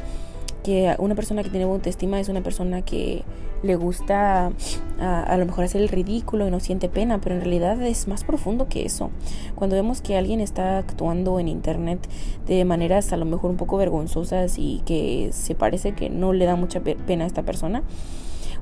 que 0.62 0.94
una 0.98 1.14
persona 1.14 1.42
que 1.42 1.50
tiene 1.50 1.64
buena 1.64 1.78
autoestima 1.78 2.20
es 2.20 2.28
una 2.28 2.42
persona 2.42 2.82
que 2.82 3.22
le 3.66 3.76
gusta 3.76 4.52
a, 4.98 5.36
lo 5.36 5.46
mejor 5.46 5.64
hacer 5.64 5.82
el 5.82 5.88
ridículo 5.88 6.46
y 6.46 6.50
no 6.50 6.60
siente 6.60 6.88
pena, 6.88 7.20
pero 7.20 7.34
en 7.34 7.40
realidad 7.42 7.80
es 7.82 8.08
más 8.08 8.24
profundo 8.24 8.68
que 8.68 8.86
eso. 8.86 9.10
Cuando 9.54 9.76
vemos 9.76 10.00
que 10.00 10.16
alguien 10.16 10.40
está 10.40 10.78
actuando 10.78 11.38
en 11.38 11.48
internet 11.48 12.08
de 12.46 12.64
maneras 12.64 13.12
a 13.12 13.16
lo 13.16 13.24
mejor 13.24 13.50
un 13.50 13.56
poco 13.56 13.76
vergonzosas 13.76 14.58
y 14.58 14.82
que 14.86 15.30
se 15.32 15.54
parece 15.54 15.92
que 15.92 16.08
no 16.08 16.32
le 16.32 16.46
da 16.46 16.56
mucha 16.56 16.80
pena 16.80 17.24
a 17.24 17.26
esta 17.26 17.42
persona, 17.42 17.82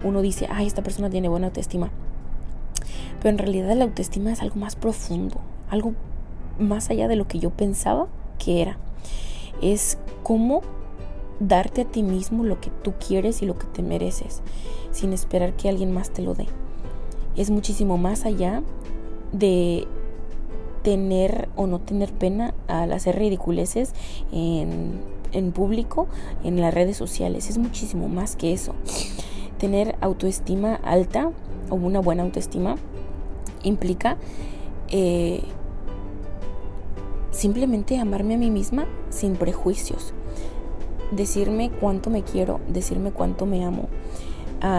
uno 0.02 0.22
dice, 0.22 0.48
ay, 0.50 0.66
esta 0.66 0.82
persona 0.82 1.10
tiene 1.10 1.28
buena 1.28 1.46
autoestima. 1.46 1.90
Pero 3.20 3.30
en 3.30 3.38
realidad 3.38 3.74
la 3.76 3.84
autoestima 3.84 4.32
es 4.32 4.42
algo 4.42 4.56
más 4.56 4.76
profundo, 4.76 5.40
algo 5.70 5.94
más 6.58 6.90
allá 6.90 7.08
de 7.08 7.16
lo 7.16 7.26
que 7.26 7.38
yo 7.38 7.50
pensaba 7.50 8.06
que 8.38 8.60
era. 8.60 8.78
Es 9.62 9.98
cómo 10.22 10.62
darte 11.40 11.82
a 11.82 11.84
ti 11.84 12.02
mismo 12.02 12.44
lo 12.44 12.60
que 12.60 12.70
tú 12.82 12.94
quieres 13.06 13.42
y 13.42 13.46
lo 13.46 13.58
que 13.58 13.66
te 13.66 13.82
mereces, 13.82 14.42
sin 14.90 15.12
esperar 15.12 15.54
que 15.54 15.68
alguien 15.68 15.92
más 15.92 16.10
te 16.10 16.22
lo 16.22 16.34
dé. 16.34 16.46
Es 17.36 17.50
muchísimo 17.50 17.98
más 17.98 18.24
allá 18.24 18.62
de 19.32 19.86
tener 20.82 21.48
o 21.56 21.66
no 21.66 21.80
tener 21.80 22.12
pena 22.12 22.54
al 22.68 22.92
hacer 22.92 23.16
ridiculeces 23.16 23.92
en, 24.32 25.00
en 25.32 25.52
público, 25.52 26.06
en 26.44 26.60
las 26.60 26.72
redes 26.72 26.96
sociales. 26.96 27.48
Es 27.48 27.58
muchísimo 27.58 28.08
más 28.08 28.36
que 28.36 28.52
eso. 28.52 28.74
Tener 29.58 29.96
autoestima 30.00 30.76
alta 30.76 31.30
o 31.70 31.74
una 31.74 32.00
buena 32.00 32.22
autoestima 32.22 32.76
implica 33.62 34.18
eh, 34.88 35.42
simplemente 37.30 37.98
amarme 37.98 38.34
a 38.34 38.38
mí 38.38 38.50
misma 38.50 38.86
sin 39.10 39.34
prejuicios 39.34 40.12
decirme 41.14 41.70
cuánto 41.70 42.10
me 42.10 42.22
quiero, 42.22 42.60
decirme 42.68 43.10
cuánto 43.12 43.46
me 43.46 43.64
amo, 43.64 43.88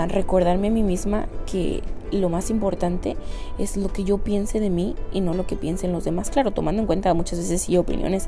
recordarme 0.08 0.68
a 0.68 0.72
mí 0.72 0.84
misma 0.84 1.28
que 1.46 1.82
lo 2.12 2.30
más 2.30 2.50
importante 2.50 3.18
es 3.58 3.78
lo 3.78 3.92
que 3.92 4.04
yo 4.04 4.20
piense 4.20 4.60
de 4.60 4.70
mí 4.70 4.96
y 5.12 5.22
no 5.22 5.34
lo 5.34 5.48
que 5.48 5.56
piensen 5.56 5.92
los 5.92 6.06
demás. 6.06 6.30
Claro, 6.30 6.52
tomando 6.52 6.82
en 6.82 6.86
cuenta 6.86 7.14
muchas 7.14 7.40
veces 7.40 7.62
sí 7.62 7.78
opiniones, 7.78 8.28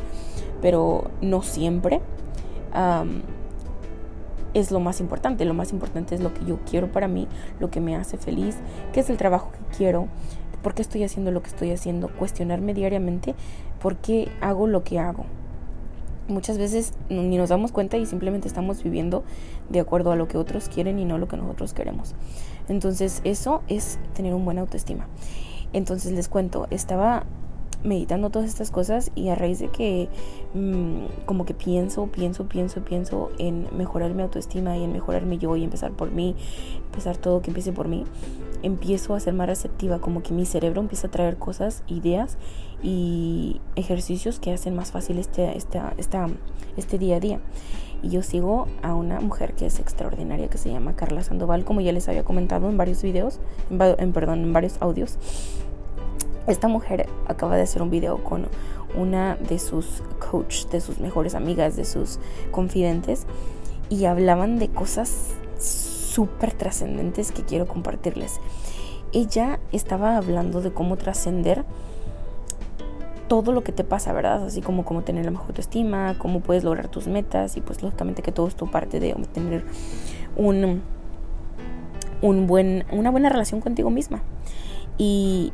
pero 0.62 1.10
no 1.22 1.42
siempre. 1.42 2.02
es 4.54 4.72
lo 4.72 4.80
más 4.80 5.00
importante. 5.00 5.46
Lo 5.46 5.54
más 5.54 5.72
importante 5.72 6.16
es 6.16 6.22
lo 6.22 6.34
que 6.34 6.46
yo 6.46 6.60
quiero 6.70 6.92
para 6.92 7.08
mí, 7.08 7.28
lo 7.60 7.70
que 7.70 7.80
me 7.80 7.96
hace 7.96 8.18
feliz, 8.18 8.58
qué 8.94 9.02
es 9.02 9.10
el 9.10 9.18
trabajo 9.18 9.52
que 9.52 9.78
quiero, 9.78 10.08
por 10.64 10.74
qué 10.74 10.82
estoy 10.82 11.04
haciendo 11.04 11.32
lo 11.32 11.42
que 11.42 11.50
estoy 11.50 11.72
haciendo, 11.72 12.10
cuestionarme 12.10 12.74
diariamente 12.74 13.36
por 13.80 13.98
qué 13.98 14.30
hago 14.42 14.68
lo 14.68 14.84
que 14.84 15.00
hago 15.00 15.26
muchas 16.28 16.58
veces 16.58 16.94
ni 17.10 17.38
nos 17.38 17.50
damos 17.50 17.72
cuenta 17.72 17.98
y 17.98 18.06
simplemente 18.06 18.48
estamos 18.48 18.84
viviendo 18.84 19.24
de 19.70 19.80
acuerdo 19.80 20.12
a 20.12 20.16
lo 20.16 20.28
que 20.28 20.38
otros 20.38 20.70
quieren 20.70 21.00
y 21.00 21.06
no 21.06 21.18
lo 21.18 21.28
que 21.28 21.38
nosotros 21.38 21.74
queremos. 21.74 22.16
Entonces 22.70 23.22
eso 23.24 23.64
es 23.68 24.00
tener 24.14 24.34
un 24.34 24.46
buen 24.46 24.58
autoestima. 24.60 25.08
Entonces 25.74 26.12
les 26.14 26.28
cuento, 26.28 26.68
estaba 26.70 27.26
meditando 27.88 28.30
todas 28.30 28.48
estas 28.48 28.72
cosas 28.72 29.12
y 29.16 29.30
a 29.30 29.36
raíz 29.36 29.60
de 29.60 29.70
que 29.70 30.10
mm, 30.54 31.26
como 31.26 31.46
que 31.46 31.54
pienso, 31.54 32.08
pienso, 32.08 32.48
pienso, 32.48 32.82
pienso 32.84 33.32
en 33.40 33.68
mejorar 33.76 34.14
mi 34.14 34.22
autoestima 34.22 34.78
y 34.78 34.84
en 34.84 34.92
mejorarme 34.92 35.38
yo 35.38 35.56
y 35.56 35.64
empezar 35.64 35.92
por 35.92 36.12
mí, 36.12 36.36
empezar 36.86 37.18
todo 37.18 37.42
que 37.42 37.50
empiece 37.50 37.72
por 37.72 37.88
mí, 37.88 38.04
empiezo 38.64 39.16
a 39.16 39.20
ser 39.20 39.34
más 39.34 39.48
receptiva, 39.48 40.00
como 40.00 40.22
que 40.22 40.34
mi 40.34 40.46
cerebro 40.46 40.82
empieza 40.82 41.08
a 41.08 41.12
traer 41.12 41.38
cosas, 41.38 41.84
ideas 41.88 42.38
y 42.84 43.60
ejercicios 43.76 44.40
que 44.40 44.52
hacen 44.52 44.76
más 44.76 44.92
fácil 44.92 45.18
este, 45.18 45.58
esta, 45.58 45.94
esta, 45.98 46.28
este 46.76 46.98
día 46.98 47.18
a 47.18 47.20
día. 47.20 47.40
Y 48.04 48.10
yo 48.10 48.22
sigo 48.22 48.68
a 48.84 48.94
una 48.94 49.20
mujer 49.20 49.54
que 49.54 49.66
es 49.66 49.80
extraordinaria, 49.80 50.50
que 50.50 50.58
se 50.58 50.70
llama 50.70 50.96
Carla 50.96 51.24
Sandoval, 51.24 51.66
como 51.66 51.82
ya 51.82 51.92
les 51.92 52.08
había 52.08 52.24
comentado 52.24 52.70
en 52.70 52.78
varios 52.78 53.02
videos, 53.02 53.40
en, 53.72 54.14
perdón, 54.14 54.44
en 54.44 54.54
varios 54.54 54.78
audios. 54.82 55.18
Esta 56.48 56.70
mujer 56.70 57.08
acaba 57.28 57.58
de 57.58 57.64
hacer 57.64 57.82
un 57.82 57.90
video 57.90 58.24
con 58.24 58.48
una 58.96 59.36
de 59.36 59.60
sus 59.60 60.02
coach, 60.32 60.66
de 60.68 60.80
sus 60.80 61.00
mejores 61.00 61.36
amigas, 61.36 61.76
de 61.76 61.84
sus 61.84 62.20
confidentes, 62.52 63.28
y 63.90 64.06
hablaban 64.06 64.58
de 64.58 64.70
cosas 64.70 65.34
súper 65.60 66.54
trascendentes 66.54 67.32
que 67.32 67.44
quiero 67.44 67.68
compartirles. 67.68 68.40
Ella 69.14 69.60
estaba 69.72 70.18
hablando 70.18 70.62
de 70.62 70.72
cómo 70.72 70.98
trascender 70.98 71.66
todo 73.28 73.52
lo 73.52 73.64
que 73.64 73.72
te 73.74 73.84
pasa, 73.84 74.14
¿verdad? 74.14 74.46
Así 74.46 74.62
como 74.62 74.86
cómo 74.86 75.04
tener 75.04 75.26
la 75.26 75.32
mejor 75.32 75.48
autoestima, 75.48 76.16
cómo 76.18 76.40
puedes 76.40 76.64
lograr 76.64 76.88
tus 76.88 77.08
metas 77.08 77.58
y 77.58 77.62
pues 77.62 77.82
lógicamente 77.82 78.22
que 78.22 78.32
todo 78.32 78.48
esto 78.48 78.66
parte 78.68 79.00
de 79.00 79.14
tener 79.34 79.66
un, 80.38 80.82
un 82.22 82.48
buen, 82.48 82.86
una 82.92 83.12
buena 83.12 83.30
relación 83.30 83.60
contigo 83.60 83.90
misma. 83.90 84.22
Y 84.98 85.52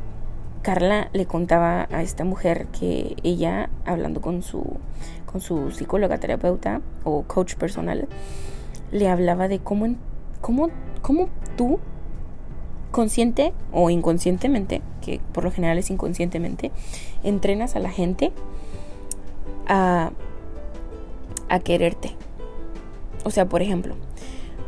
Carla 0.64 1.10
le 1.12 1.26
contaba 1.26 1.86
a 1.92 2.02
esta 2.02 2.24
mujer 2.24 2.66
que 2.76 3.14
ella, 3.22 3.70
hablando 3.84 4.20
con 4.20 4.42
su, 4.42 4.64
con 5.30 5.40
su 5.40 5.70
psicóloga, 5.70 6.18
terapeuta 6.18 6.80
o 7.04 7.22
coach 7.22 7.54
personal, 7.54 8.08
le 8.90 9.08
hablaba 9.08 9.46
de 9.46 9.60
cómo 9.60 9.94
¿Cómo, 10.44 10.68
cómo 11.00 11.30
tú, 11.56 11.78
consciente 12.90 13.54
o 13.72 13.88
inconscientemente, 13.88 14.82
que 15.00 15.18
por 15.32 15.42
lo 15.44 15.50
general 15.50 15.78
es 15.78 15.88
inconscientemente, 15.88 16.70
entrenas 17.22 17.76
a 17.76 17.78
la 17.78 17.88
gente 17.88 18.30
a, 19.66 20.12
a 21.48 21.58
quererte? 21.60 22.14
O 23.24 23.30
sea, 23.30 23.48
por 23.48 23.62
ejemplo, 23.62 23.94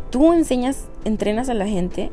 tú 0.08 0.32
enseñas, 0.32 0.88
entrenas 1.04 1.50
a 1.50 1.54
la 1.54 1.66
gente 1.66 2.10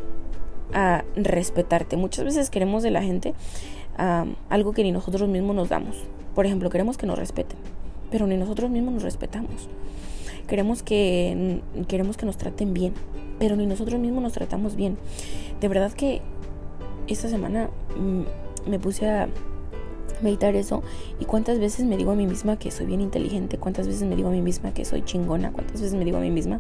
a 0.73 1.03
respetarte. 1.15 1.97
Muchas 1.97 2.25
veces 2.25 2.49
queremos 2.49 2.83
de 2.83 2.91
la 2.91 3.03
gente 3.03 3.33
algo 4.49 4.73
que 4.73 4.83
ni 4.83 4.91
nosotros 4.91 5.29
mismos 5.29 5.55
nos 5.55 5.69
damos. 5.69 5.95
Por 6.35 6.45
ejemplo, 6.45 6.69
queremos 6.69 6.97
que 6.97 7.05
nos 7.05 7.17
respeten, 7.17 7.57
pero 8.11 8.27
ni 8.27 8.37
nosotros 8.37 8.69
mismos 8.69 8.93
nos 8.95 9.03
respetamos. 9.03 9.69
Queremos 10.47 10.83
que, 10.83 11.61
queremos 11.87 12.17
que 12.17 12.25
nos 12.25 12.37
traten 12.37 12.73
bien, 12.73 12.93
pero 13.39 13.55
ni 13.55 13.65
nosotros 13.65 13.99
mismos 13.99 14.23
nos 14.23 14.33
tratamos 14.33 14.75
bien. 14.75 14.97
De 15.61 15.67
verdad 15.67 15.91
que 15.93 16.21
esta 17.07 17.29
semana 17.29 17.69
mm, 17.97 18.69
me 18.69 18.79
puse 18.79 19.09
a 19.09 19.29
meditar 20.23 20.55
eso 20.55 20.81
y 21.19 21.25
cuántas 21.25 21.59
veces 21.59 21.85
me 21.85 21.97
digo 21.97 22.11
a 22.11 22.15
mí 22.15 22.25
misma 22.25 22.57
que 22.57 22.71
soy 22.71 22.85
bien 22.85 23.01
inteligente, 23.01 23.57
cuántas 23.57 23.87
veces 23.87 24.03
me 24.03 24.15
digo 24.15 24.29
a 24.29 24.31
mí 24.31 24.41
misma 24.41 24.73
que 24.73 24.85
soy 24.85 25.03
chingona, 25.03 25.51
cuántas 25.51 25.81
veces 25.81 25.95
me 25.95 26.05
digo 26.05 26.17
a 26.17 26.21
mí 26.21 26.31
misma 26.31 26.59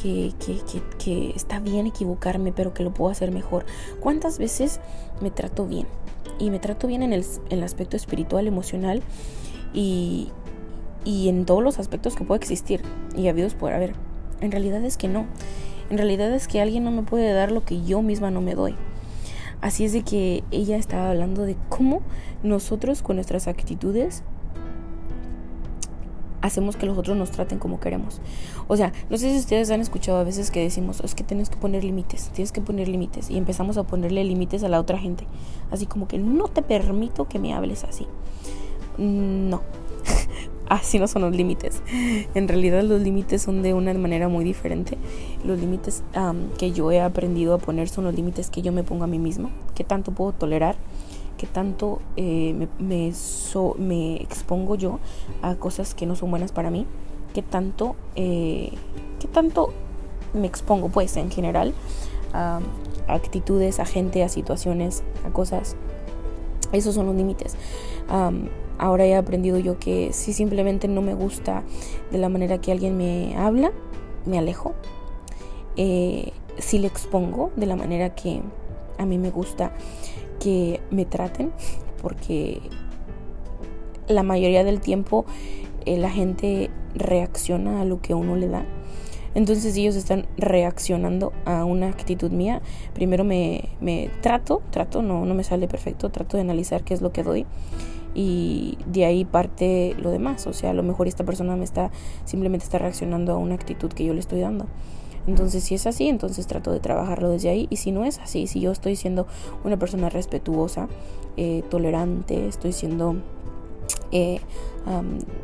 que, 0.00 0.32
que, 0.44 0.58
que, 0.58 0.82
que 0.98 1.30
está 1.36 1.58
bien 1.60 1.86
equivocarme, 1.86 2.52
pero 2.52 2.72
que 2.72 2.84
lo 2.84 2.92
puedo 2.92 3.10
hacer 3.10 3.32
mejor. 3.32 3.66
¿Cuántas 4.00 4.38
veces 4.38 4.80
me 5.20 5.30
trato 5.30 5.66
bien? 5.66 5.86
Y 6.38 6.50
me 6.50 6.58
trato 6.58 6.86
bien 6.86 7.02
en 7.02 7.12
el, 7.12 7.24
en 7.50 7.58
el 7.58 7.64
aspecto 7.64 7.96
espiritual, 7.96 8.46
emocional 8.46 9.02
y, 9.72 10.28
y 11.04 11.28
en 11.28 11.44
todos 11.46 11.62
los 11.62 11.78
aspectos 11.78 12.14
que 12.14 12.24
puede 12.24 12.38
existir 12.38 12.82
y 13.16 13.28
habidos 13.28 13.54
por 13.54 13.72
haber. 13.72 13.94
En 14.40 14.52
realidad 14.52 14.84
es 14.84 14.96
que 14.96 15.08
no. 15.08 15.26
En 15.88 15.98
realidad 15.98 16.32
es 16.34 16.48
que 16.48 16.60
alguien 16.60 16.84
no 16.84 16.90
me 16.90 17.02
puede 17.02 17.32
dar 17.32 17.52
lo 17.52 17.64
que 17.64 17.82
yo 17.82 18.02
misma 18.02 18.30
no 18.30 18.40
me 18.40 18.54
doy. 18.54 18.74
Así 19.60 19.84
es 19.84 19.92
de 19.92 20.02
que 20.02 20.44
ella 20.50 20.76
estaba 20.76 21.10
hablando 21.10 21.42
de 21.42 21.56
cómo 21.68 22.02
nosotros 22.42 23.02
con 23.02 23.16
nuestras 23.16 23.48
actitudes 23.48 24.22
hacemos 26.46 26.76
que 26.76 26.86
los 26.86 26.96
otros 26.96 27.16
nos 27.16 27.30
traten 27.30 27.58
como 27.58 27.80
queremos. 27.80 28.20
O 28.68 28.76
sea, 28.76 28.92
no 29.10 29.16
sé 29.18 29.30
si 29.30 29.38
ustedes 29.38 29.70
han 29.70 29.80
escuchado 29.80 30.18
a 30.18 30.24
veces 30.24 30.50
que 30.50 30.62
decimos, 30.62 31.00
es 31.00 31.14
que 31.14 31.24
tienes 31.24 31.50
que 31.50 31.56
poner 31.56 31.84
límites, 31.84 32.30
tienes 32.32 32.52
que 32.52 32.60
poner 32.60 32.88
límites. 32.88 33.30
Y 33.30 33.36
empezamos 33.36 33.76
a 33.76 33.84
ponerle 33.84 34.24
límites 34.24 34.62
a 34.62 34.68
la 34.68 34.80
otra 34.80 34.98
gente. 34.98 35.26
Así 35.70 35.86
como 35.86 36.08
que 36.08 36.18
no 36.18 36.48
te 36.48 36.62
permito 36.62 37.28
que 37.28 37.38
me 37.38 37.52
hables 37.52 37.84
así. 37.84 38.06
No, 38.98 39.62
así 40.68 40.98
no 40.98 41.08
son 41.08 41.22
los 41.22 41.34
límites. 41.34 41.82
En 42.34 42.48
realidad 42.48 42.82
los 42.82 43.00
límites 43.00 43.42
son 43.42 43.62
de 43.62 43.74
una 43.74 43.92
manera 43.94 44.28
muy 44.28 44.44
diferente. 44.44 44.98
Los 45.44 45.58
límites 45.58 46.02
que 46.58 46.72
yo 46.72 46.90
he 46.90 47.00
aprendido 47.00 47.54
a 47.54 47.58
poner 47.58 47.88
son 47.88 48.04
los 48.04 48.14
límites 48.14 48.50
que 48.50 48.62
yo 48.62 48.72
me 48.72 48.82
pongo 48.82 49.04
a 49.04 49.06
mí 49.06 49.18
misma. 49.18 49.50
¿Qué 49.74 49.84
tanto 49.84 50.12
puedo 50.12 50.32
tolerar? 50.32 50.76
¿Qué 51.38 51.46
tanto 51.46 52.00
eh, 52.16 52.68
me, 52.78 54.16
expongo 54.16 54.74
yo 54.74 55.00
a 55.42 55.54
cosas 55.56 55.94
que 55.94 56.06
no 56.06 56.16
son 56.16 56.30
buenas 56.30 56.52
para 56.52 56.70
mí? 56.70 56.86
¿Qué 57.34 57.42
tanto, 57.42 57.94
eh, 58.14 58.72
qué 59.20 59.28
tanto 59.28 59.72
me 60.32 60.46
expongo 60.46 60.88
pues 60.88 61.16
en 61.16 61.30
general 61.30 61.74
a 62.32 62.60
actitudes, 63.06 63.80
a 63.80 63.84
gente, 63.84 64.22
a 64.22 64.28
situaciones, 64.30 65.02
a 65.26 65.30
cosas? 65.30 65.76
Esos 66.72 66.94
son 66.94 67.06
los 67.06 67.14
límites. 67.14 67.56
Ahora 68.78 69.06
he 69.06 69.14
aprendido 69.14 69.58
yo 69.58 69.78
que 69.78 70.12
si 70.12 70.32
simplemente 70.32 70.88
no 70.88 71.02
me 71.02 71.14
gusta 71.14 71.62
de 72.10 72.18
la 72.18 72.28
manera 72.28 72.60
que 72.60 72.72
alguien 72.72 72.96
me 72.96 73.36
habla, 73.36 73.72
me 74.24 74.38
alejo. 74.38 74.74
Eh, 75.76 76.32
si 76.58 76.78
le 76.78 76.86
expongo 76.86 77.50
de 77.56 77.66
la 77.66 77.76
manera 77.76 78.14
que 78.14 78.42
a 78.98 79.06
mí 79.06 79.18
me 79.18 79.30
gusta 79.30 79.72
que 80.40 80.80
me 80.90 81.04
traten, 81.04 81.52
porque 82.02 82.60
la 84.08 84.22
mayoría 84.22 84.64
del 84.64 84.80
tiempo 84.80 85.26
eh, 85.84 85.98
la 85.98 86.10
gente 86.10 86.70
reacciona 86.94 87.80
a 87.82 87.84
lo 87.84 88.00
que 88.00 88.14
uno 88.14 88.36
le 88.36 88.48
da. 88.48 88.64
Entonces 89.34 89.76
ellos 89.76 89.96
están 89.96 90.26
reaccionando 90.38 91.34
a 91.44 91.66
una 91.66 91.88
actitud 91.88 92.30
mía. 92.30 92.62
Primero 92.94 93.22
me, 93.22 93.68
me 93.80 94.08
trato, 94.22 94.62
trato, 94.70 95.02
no, 95.02 95.26
no 95.26 95.34
me 95.34 95.44
sale 95.44 95.68
perfecto, 95.68 96.08
trato 96.08 96.38
de 96.38 96.42
analizar 96.42 96.84
qué 96.84 96.94
es 96.94 97.02
lo 97.02 97.12
que 97.12 97.22
doy 97.22 97.44
y 98.16 98.78
de 98.86 99.04
ahí 99.04 99.26
parte 99.26 99.94
lo 100.00 100.10
demás. 100.10 100.46
O 100.46 100.54
sea, 100.54 100.70
a 100.70 100.72
lo 100.72 100.82
mejor 100.82 101.06
esta 101.06 101.24
persona 101.24 101.54
me 101.54 101.64
está 101.64 101.90
simplemente 102.24 102.64
está 102.64 102.78
reaccionando 102.78 103.32
a 103.32 103.36
una 103.36 103.54
actitud 103.54 103.92
que 103.92 104.06
yo 104.06 104.14
le 104.14 104.20
estoy 104.20 104.40
dando. 104.40 104.66
Entonces, 105.26 105.62
si 105.64 105.74
es 105.74 105.86
así, 105.86 106.08
entonces 106.08 106.46
trato 106.46 106.72
de 106.72 106.80
trabajarlo 106.80 107.28
desde 107.28 107.50
ahí. 107.50 107.66
Y 107.68 107.76
si 107.76 107.92
no 107.92 108.04
es 108.04 108.18
así, 108.18 108.46
si 108.46 108.60
yo 108.60 108.72
estoy 108.72 108.96
siendo 108.96 109.26
una 109.64 109.76
persona 109.76 110.08
respetuosa, 110.08 110.88
eh, 111.36 111.62
tolerante, 111.68 112.48
estoy 112.48 112.72
siendo 112.72 113.16
eh, 114.12 114.40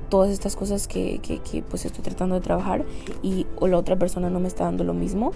todas 0.09 0.31
estas 0.31 0.57
cosas 0.57 0.89
que, 0.89 1.19
que, 1.19 1.63
pues 1.63 1.85
estoy 1.85 2.03
tratando 2.03 2.37
de 2.37 2.41
trabajar 2.41 2.87
y 3.23 3.47
o 3.59 3.67
la 3.67 3.77
otra 3.77 3.99
persona 3.99 4.31
no 4.31 4.41
me 4.41 4.49
está 4.49 4.65
dando 4.65 4.85
lo 4.85 4.95
mismo, 4.95 5.33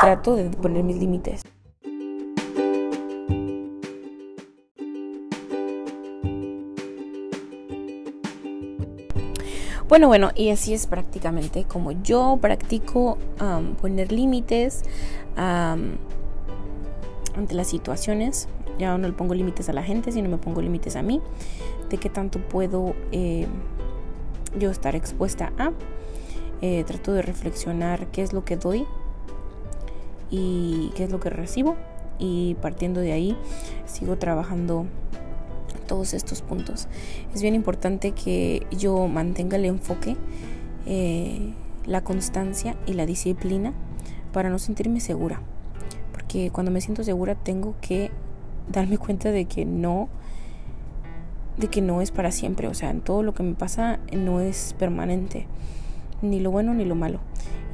trato 0.00 0.36
de 0.36 0.48
poner 0.50 0.84
mis 0.84 0.96
límites. 0.96 1.41
Bueno, 9.92 10.08
bueno, 10.08 10.30
y 10.34 10.48
así 10.48 10.72
es 10.72 10.86
prácticamente 10.86 11.64
como 11.64 11.92
yo 11.92 12.38
practico 12.40 13.18
poner 13.82 14.10
límites 14.10 14.84
ante 15.36 15.98
las 17.50 17.66
situaciones. 17.66 18.48
Ya 18.78 18.96
no 18.96 19.06
le 19.06 19.12
pongo 19.12 19.34
límites 19.34 19.68
a 19.68 19.74
la 19.74 19.82
gente, 19.82 20.10
sino 20.10 20.30
me 20.30 20.38
pongo 20.38 20.62
límites 20.62 20.96
a 20.96 21.02
mí 21.02 21.20
de 21.90 21.98
qué 21.98 22.08
tanto 22.08 22.38
puedo 22.38 22.94
eh, 23.10 23.46
yo 24.58 24.70
estar 24.70 24.96
expuesta 24.96 25.52
a. 25.58 25.72
Eh, 26.62 26.84
trato 26.84 27.12
de 27.12 27.20
reflexionar 27.20 28.06
qué 28.06 28.22
es 28.22 28.32
lo 28.32 28.46
que 28.46 28.56
doy 28.56 28.86
y 30.30 30.90
qué 30.94 31.04
es 31.04 31.10
lo 31.12 31.20
que 31.20 31.28
recibo. 31.28 31.76
Y 32.18 32.54
partiendo 32.62 33.02
de 33.02 33.12
ahí 33.12 33.36
sigo 33.84 34.16
trabajando 34.16 34.86
todos 35.82 36.14
estos 36.14 36.42
puntos. 36.42 36.88
Es 37.34 37.42
bien 37.42 37.54
importante 37.54 38.12
que 38.12 38.66
yo 38.70 39.08
mantenga 39.08 39.56
el 39.56 39.64
enfoque, 39.64 40.16
eh, 40.86 41.52
la 41.86 42.02
constancia 42.02 42.76
y 42.86 42.94
la 42.94 43.06
disciplina 43.06 43.72
para 44.32 44.50
no 44.50 44.58
sentirme 44.58 45.00
segura. 45.00 45.40
Porque 46.12 46.50
cuando 46.50 46.70
me 46.70 46.80
siento 46.80 47.04
segura 47.04 47.34
tengo 47.34 47.74
que 47.80 48.10
darme 48.70 48.98
cuenta 48.98 49.30
de 49.30 49.44
que 49.44 49.64
no 49.64 50.08
de 51.56 51.68
que 51.68 51.82
no 51.82 52.00
es 52.00 52.10
para 52.10 52.30
siempre, 52.30 52.66
o 52.66 52.72
sea, 52.72 52.94
todo 52.94 53.22
lo 53.22 53.34
que 53.34 53.42
me 53.42 53.54
pasa 53.54 54.00
no 54.10 54.40
es 54.40 54.74
permanente, 54.78 55.46
ni 56.22 56.40
lo 56.40 56.50
bueno 56.50 56.72
ni 56.72 56.86
lo 56.86 56.94
malo. 56.94 57.20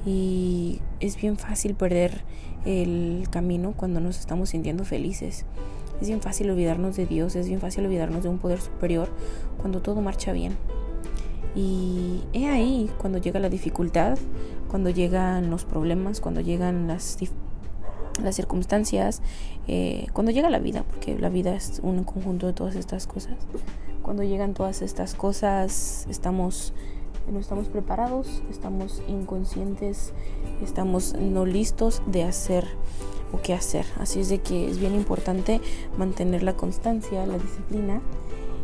Y 0.05 0.81
es 0.99 1.17
bien 1.17 1.37
fácil 1.37 1.75
perder 1.75 2.25
el 2.65 3.29
camino 3.31 3.75
cuando 3.77 4.01
nos 4.01 4.19
estamos 4.19 4.51
sintiendo 4.51 4.85
felices. 4.85 5.45
Es 6.01 6.09
bien 6.09 6.21
fácil 6.21 6.51
olvidarnos 6.51 6.97
de 6.97 7.07
Dios, 7.07 7.35
es 7.37 7.49
bien 7.49 7.61
fácil 7.61 7.85
olvidarnos 7.87 8.23
de 8.23 8.29
un 8.29 8.39
poder 8.39 8.61
superior 8.61 9.09
cuando 9.59 9.81
todo 9.81 10.01
marcha 10.01 10.33
bien. 10.33 10.57
Y 11.55 12.23
he 12.33 12.49
ahí 12.49 12.91
cuando 12.99 13.19
llega 13.19 13.41
la 13.41 13.49
dificultad, 13.49 14.19
cuando 14.69 14.91
llegan 14.91 15.51
los 15.51 15.65
problemas, 15.65 16.21
cuando 16.21 16.41
llegan 16.41 16.87
las, 16.87 17.19
las 18.23 18.37
circunstancias, 18.37 19.23
eh, 19.67 20.07
cuando 20.13 20.31
llega 20.31 20.51
la 20.51 20.61
vida, 20.61 20.85
porque 20.89 21.19
la 21.19 21.31
vida 21.31 21.55
es 21.55 21.81
un 21.83 22.05
conjunto 22.05 22.47
de 22.47 22.53
todas 22.53 22.77
estas 22.77 23.07
cosas. 23.07 23.35
Cuando 24.03 24.23
llegan 24.23 24.55
todas 24.55 24.83
estas 24.83 25.15
cosas, 25.15 26.07
estamos 26.09 26.73
no 27.31 27.41
estamos 27.41 27.69
preparados, 27.69 28.43
estamos 28.51 29.03
inconscientes, 29.07 30.13
estamos 30.63 31.15
no 31.15 31.45
listos 31.45 32.03
de 32.07 32.23
hacer 32.23 32.67
o 33.33 33.41
qué 33.41 33.55
hacer. 33.55 33.87
Así 33.99 34.21
es 34.21 34.29
de 34.29 34.39
que 34.39 34.69
es 34.69 34.79
bien 34.79 34.95
importante 34.95 35.61
mantener 35.97 36.43
la 36.43 36.55
constancia, 36.55 37.27
la 37.27 37.39
disciplina 37.39 38.01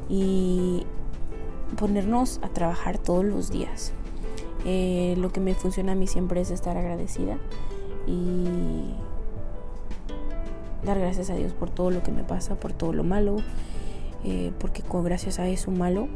y 0.08 0.84
ponernos 1.76 2.40
a 2.42 2.48
trabajar 2.48 2.98
todos 2.98 3.24
los 3.24 3.50
días. 3.50 3.92
Eh, 4.64 5.14
lo 5.18 5.30
que 5.30 5.40
me 5.40 5.54
funciona 5.54 5.92
a 5.92 5.94
mí 5.94 6.06
siempre 6.06 6.40
es 6.40 6.50
estar 6.50 6.76
agradecida 6.76 7.36
y 8.06 8.94
dar 10.84 10.98
gracias 10.98 11.30
a 11.30 11.34
Dios 11.34 11.52
por 11.52 11.70
todo 11.70 11.90
lo 11.90 12.02
que 12.02 12.12
me 12.12 12.24
pasa, 12.24 12.54
por 12.54 12.72
todo 12.72 12.92
lo 12.92 13.04
malo, 13.04 13.36
eh, 14.24 14.52
porque 14.58 14.82
con, 14.82 15.04
gracias 15.04 15.38
a 15.38 15.48
eso 15.48 15.70
malo, 15.70 16.08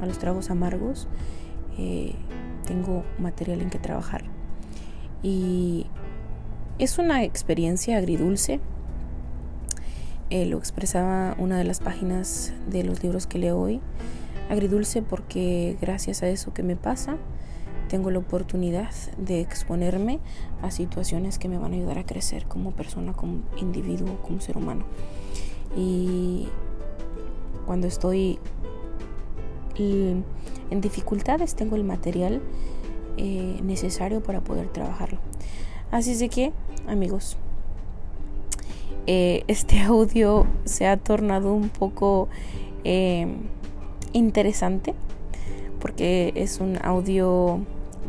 a 0.00 0.06
los 0.06 0.18
tragos 0.18 0.50
amargos, 0.50 1.08
eh, 1.78 2.14
tengo 2.66 3.04
material 3.18 3.60
en 3.60 3.70
que 3.70 3.78
trabajar. 3.78 4.24
Y 5.22 5.86
es 6.78 6.98
una 6.98 7.24
experiencia 7.24 7.96
agridulce. 7.96 8.60
Eh, 10.28 10.44
lo 10.46 10.58
expresaba 10.58 11.34
una 11.38 11.56
de 11.56 11.64
las 11.64 11.80
páginas 11.80 12.52
de 12.68 12.84
los 12.84 13.02
libros 13.02 13.26
que 13.26 13.38
leo 13.38 13.58
hoy. 13.58 13.80
Agridulce 14.50 15.02
porque 15.02 15.76
gracias 15.80 16.22
a 16.22 16.28
eso 16.28 16.52
que 16.52 16.62
me 16.62 16.76
pasa, 16.76 17.16
tengo 17.88 18.10
la 18.10 18.18
oportunidad 18.18 18.90
de 19.16 19.40
exponerme 19.40 20.20
a 20.62 20.70
situaciones 20.70 21.38
que 21.38 21.48
me 21.48 21.58
van 21.58 21.72
a 21.72 21.76
ayudar 21.76 21.98
a 21.98 22.04
crecer 22.04 22.46
como 22.46 22.72
persona, 22.72 23.12
como 23.12 23.42
individuo, 23.56 24.20
como 24.22 24.40
ser 24.40 24.56
humano. 24.56 24.84
Y 25.76 26.48
cuando 27.64 27.86
estoy 27.86 28.38
en 29.78 30.80
dificultades 30.80 31.54
tengo 31.54 31.76
el 31.76 31.84
material 31.84 32.40
eh, 33.18 33.60
necesario 33.62 34.22
para 34.22 34.40
poder 34.42 34.68
trabajarlo. 34.68 35.18
Así 35.90 36.12
es 36.12 36.18
de 36.18 36.28
que, 36.28 36.52
amigos, 36.88 37.36
eh, 39.06 39.44
este 39.48 39.80
audio 39.82 40.46
se 40.64 40.86
ha 40.86 40.96
tornado 40.96 41.52
un 41.54 41.68
poco 41.68 42.28
eh, 42.84 43.26
interesante 44.12 44.94
porque 45.80 46.32
es 46.34 46.60
un 46.60 46.78
audio 46.82 47.60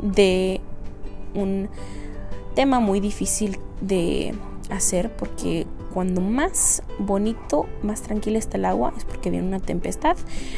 de 0.01 0.61
un 1.35 1.69
tema 2.55 2.79
muy 2.79 2.99
difícil 2.99 3.59
de 3.81 4.33
hacer 4.69 5.15
porque 5.15 5.67
cuando 5.93 6.21
más 6.21 6.83
bonito, 6.99 7.65
más 7.81 8.01
tranquila 8.01 8.37
está 8.37 8.57
el 8.57 8.65
agua, 8.65 8.93
es 8.97 9.05
porque 9.05 9.29
viene 9.29 9.47
una 9.47 9.59
tempestad, 9.59 10.15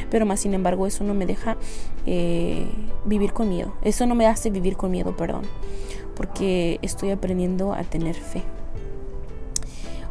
pero 0.09 0.25
más 0.25 0.41
sin 0.41 0.53
embargo 0.53 0.85
eso 0.87 1.03
no 1.03 1.13
me 1.13 1.25
deja 1.25 1.57
eh, 2.05 2.65
vivir 3.05 3.33
con 3.33 3.49
miedo, 3.49 3.73
eso 3.81 4.05
no 4.05 4.15
me 4.15 4.27
hace 4.27 4.49
vivir 4.49 4.75
con 4.75 4.91
miedo, 4.91 5.15
perdón, 5.15 5.43
porque 6.19 6.79
estoy 6.81 7.11
aprendiendo 7.11 7.71
a 7.71 7.85
tener 7.85 8.13
fe. 8.13 8.43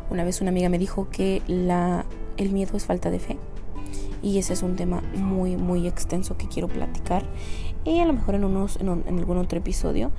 Una 0.09 0.25
vez 0.25 0.41
una 0.41 0.49
amiga 0.49 0.71
me 0.71 0.79
dijo 0.79 1.09
que 1.11 1.43
la, 1.47 2.07
el 2.39 2.51
miedo 2.51 2.79
es 2.79 2.87
falta 2.87 3.11
de 3.11 3.19
fe 3.19 3.37
y 4.23 4.39
ese 4.39 4.55
es 4.55 4.63
un 4.63 4.75
tema 4.75 5.03
muy 5.17 5.59
muy 5.59 5.87
extenso 5.87 6.39
que 6.39 6.49
quiero 6.49 6.67
platicar 6.67 7.27
y 7.85 8.01
a 8.01 8.07
lo 8.07 8.15
mejor 8.15 8.37
en, 8.37 8.45
unos, 8.45 8.79
en, 8.81 8.89
algún 9.19 9.37
otro 9.37 9.59
episodio. 9.59 10.11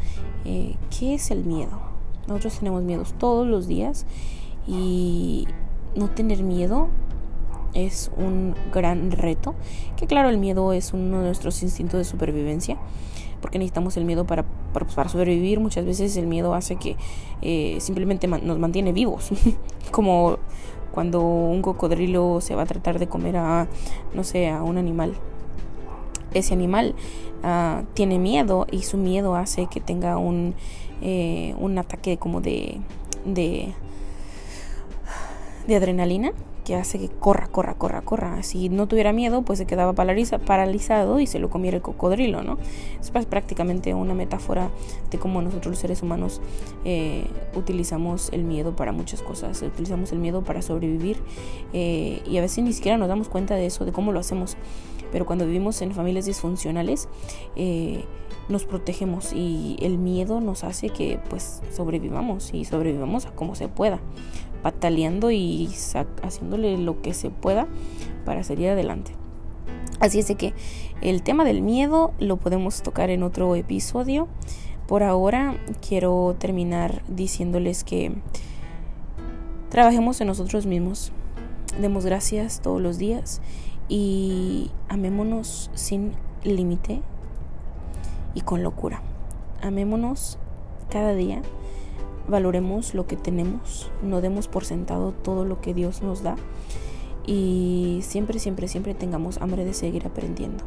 Eh, 0.45 0.75
¿Qué 0.95 1.15
es 1.15 1.31
el 1.31 1.43
miedo? 1.43 1.81
Nosotros 2.27 2.59
tenemos 2.59 2.83
miedos 2.83 3.15
todos 3.17 3.47
los 3.47 3.67
días 3.67 4.05
y 4.67 5.47
no 5.95 6.07
tener 6.11 6.43
miedo 6.43 6.89
es 7.73 8.11
un 8.15 8.53
gran 8.71 9.09
reto. 9.09 9.55
Que 9.97 10.05
claro, 10.05 10.29
el 10.29 10.37
miedo 10.37 10.71
es 10.71 10.93
uno 10.93 11.17
de 11.17 11.25
nuestros 11.25 11.63
instintos 11.63 11.97
de 11.97 12.03
supervivencia, 12.03 12.77
porque 13.41 13.59
necesitamos 13.59 13.97
el 13.97 14.05
miedo 14.05 14.25
para, 14.25 14.43
para, 14.73 14.85
pues, 14.85 15.11
sobrevivir. 15.11 15.59
Muchas 15.59 15.85
veces 15.85 16.15
el 16.17 16.27
miedo 16.27 16.53
hace 16.53 16.75
que 16.75 16.95
eh, 17.41 17.77
simplemente 17.79 18.27
nos 18.27 18.59
mantiene 18.59 18.91
vivos, 18.91 19.29
como 19.91 20.37
cuando 20.91 21.21
un 21.21 21.61
cocodrilo 21.61 22.41
se 22.41 22.55
va 22.55 22.63
a 22.63 22.65
tratar 22.65 22.99
de 22.99 23.07
comer 23.07 23.37
a, 23.37 23.67
no 24.13 24.23
sé, 24.23 24.49
a 24.49 24.63
un 24.63 24.77
animal. 24.77 25.13
Ese 26.33 26.53
animal 26.53 26.95
uh, 27.43 27.83
tiene 27.93 28.19
miedo 28.19 28.67
y 28.71 28.83
su 28.83 28.97
miedo 28.97 29.35
hace 29.35 29.67
que 29.67 29.79
tenga 29.79 30.17
un, 30.17 30.53
eh, 31.01 31.55
un 31.59 31.77
ataque 31.77 32.17
como 32.17 32.41
de, 32.41 32.81
de 33.25 33.73
adrenalina 35.75 36.33
que 36.69 36.75
hace 36.75 36.99
que 36.99 37.09
corra, 37.09 37.47
corra, 37.47 37.73
corra, 37.73 38.03
corra. 38.03 38.43
Si 38.43 38.69
no 38.69 38.87
tuviera 38.87 39.11
miedo, 39.11 39.41
pues 39.41 39.57
se 39.57 39.65
quedaba 39.65 39.93
paralizado 39.93 41.19
y 41.19 41.25
se 41.25 41.39
lo 41.39 41.49
comiera 41.49 41.77
el 41.77 41.81
cocodrilo, 41.81 42.43
¿no? 42.43 42.59
Es 43.01 43.09
prácticamente 43.25 43.95
una 43.95 44.13
metáfora 44.13 44.69
de 45.09 45.17
cómo 45.17 45.41
nosotros 45.41 45.71
los 45.71 45.79
seres 45.79 46.03
humanos 46.03 46.41
eh, 46.85 47.25
utilizamos 47.55 48.29
el 48.33 48.43
miedo 48.43 48.75
para 48.75 48.91
muchas 48.91 49.23
cosas. 49.23 49.63
Utilizamos 49.63 50.11
el 50.11 50.19
miedo 50.19 50.43
para 50.43 50.61
sobrevivir 50.61 51.17
eh, 51.73 52.21
y 52.29 52.37
a 52.37 52.41
veces 52.41 52.63
ni 52.63 52.71
siquiera 52.71 52.99
nos 52.99 53.07
damos 53.07 53.29
cuenta 53.29 53.55
de 53.55 53.65
eso, 53.65 53.83
de 53.83 53.91
cómo 53.91 54.11
lo 54.11 54.19
hacemos. 54.19 54.55
Pero 55.11 55.25
cuando 55.25 55.47
vivimos 55.47 55.81
en 55.81 55.91
familias 55.91 56.25
disfuncionales, 56.25 57.09
eh, 57.55 58.03
nos 58.47 58.65
protegemos 58.65 59.33
y 59.33 59.75
el 59.81 59.97
miedo 59.97 60.39
nos 60.39 60.63
hace 60.63 60.89
que 60.89 61.19
pues 61.29 61.61
sobrevivamos 61.71 62.53
y 62.53 62.65
sobrevivamos 62.65 63.25
a 63.25 63.31
como 63.31 63.55
se 63.55 63.69
pueda, 63.69 63.99
pataleando 64.61 65.31
y 65.31 65.69
haciéndole 66.23 66.77
lo 66.77 67.01
que 67.01 67.13
se 67.13 67.29
pueda 67.29 67.67
para 68.25 68.43
salir 68.43 68.69
adelante. 68.69 69.13
Así 69.99 70.19
es 70.19 70.27
de 70.27 70.35
que 70.35 70.53
el 71.01 71.23
tema 71.23 71.43
del 71.43 71.61
miedo 71.61 72.13
lo 72.19 72.37
podemos 72.37 72.81
tocar 72.81 73.09
en 73.09 73.23
otro 73.23 73.55
episodio. 73.55 74.27
Por 74.87 75.03
ahora 75.03 75.55
quiero 75.87 76.35
terminar 76.39 77.03
diciéndoles 77.07 77.83
que 77.83 78.13
trabajemos 79.69 80.19
en 80.21 80.27
nosotros 80.27 80.65
mismos, 80.65 81.11
demos 81.79 82.05
gracias 82.05 82.61
todos 82.61 82.81
los 82.81 82.97
días 82.97 83.41
y 83.87 84.71
amémonos 84.87 85.69
sin 85.73 86.13
límite 86.43 87.01
y 88.33 88.41
con 88.41 88.63
locura. 88.63 89.01
Amémonos 89.61 90.37
cada 90.89 91.13
día, 91.13 91.41
valoremos 92.29 92.93
lo 92.93 93.07
que 93.07 93.15
tenemos, 93.15 93.91
no 94.03 94.21
demos 94.21 94.47
por 94.47 94.65
sentado 94.65 95.11
todo 95.11 95.45
lo 95.45 95.61
que 95.61 95.73
Dios 95.73 96.01
nos 96.01 96.23
da 96.23 96.35
y 97.25 97.99
siempre, 98.01 98.39
siempre, 98.39 98.67
siempre 98.67 98.93
tengamos 98.93 99.37
hambre 99.39 99.65
de 99.65 99.73
seguir 99.73 100.05
aprendiendo. 100.07 100.63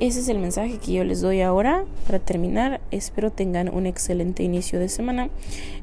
Ese 0.00 0.20
es 0.20 0.28
el 0.28 0.38
mensaje 0.38 0.78
que 0.78 0.92
yo 0.92 1.04
les 1.04 1.20
doy 1.20 1.40
ahora 1.40 1.84
para 2.06 2.20
terminar. 2.20 2.80
Espero 2.92 3.30
tengan 3.32 3.72
un 3.72 3.86
excelente 3.86 4.44
inicio 4.44 4.78
de 4.78 4.88
semana. 4.88 5.28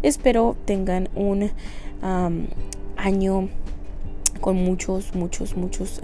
Espero 0.03 0.55
tengan 0.65 1.09
un 1.15 1.51
año 2.97 3.49
con 4.39 4.55
muchos, 4.57 5.15
muchos, 5.15 5.57
muchos, 5.57 6.01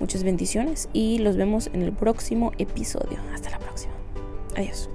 muchas 0.00 0.24
bendiciones 0.24 0.88
y 0.92 1.18
los 1.18 1.36
vemos 1.36 1.70
en 1.72 1.82
el 1.82 1.92
próximo 1.92 2.52
episodio. 2.58 3.18
Hasta 3.34 3.50
la 3.50 3.58
próxima. 3.58 3.92
Adiós. 4.56 4.90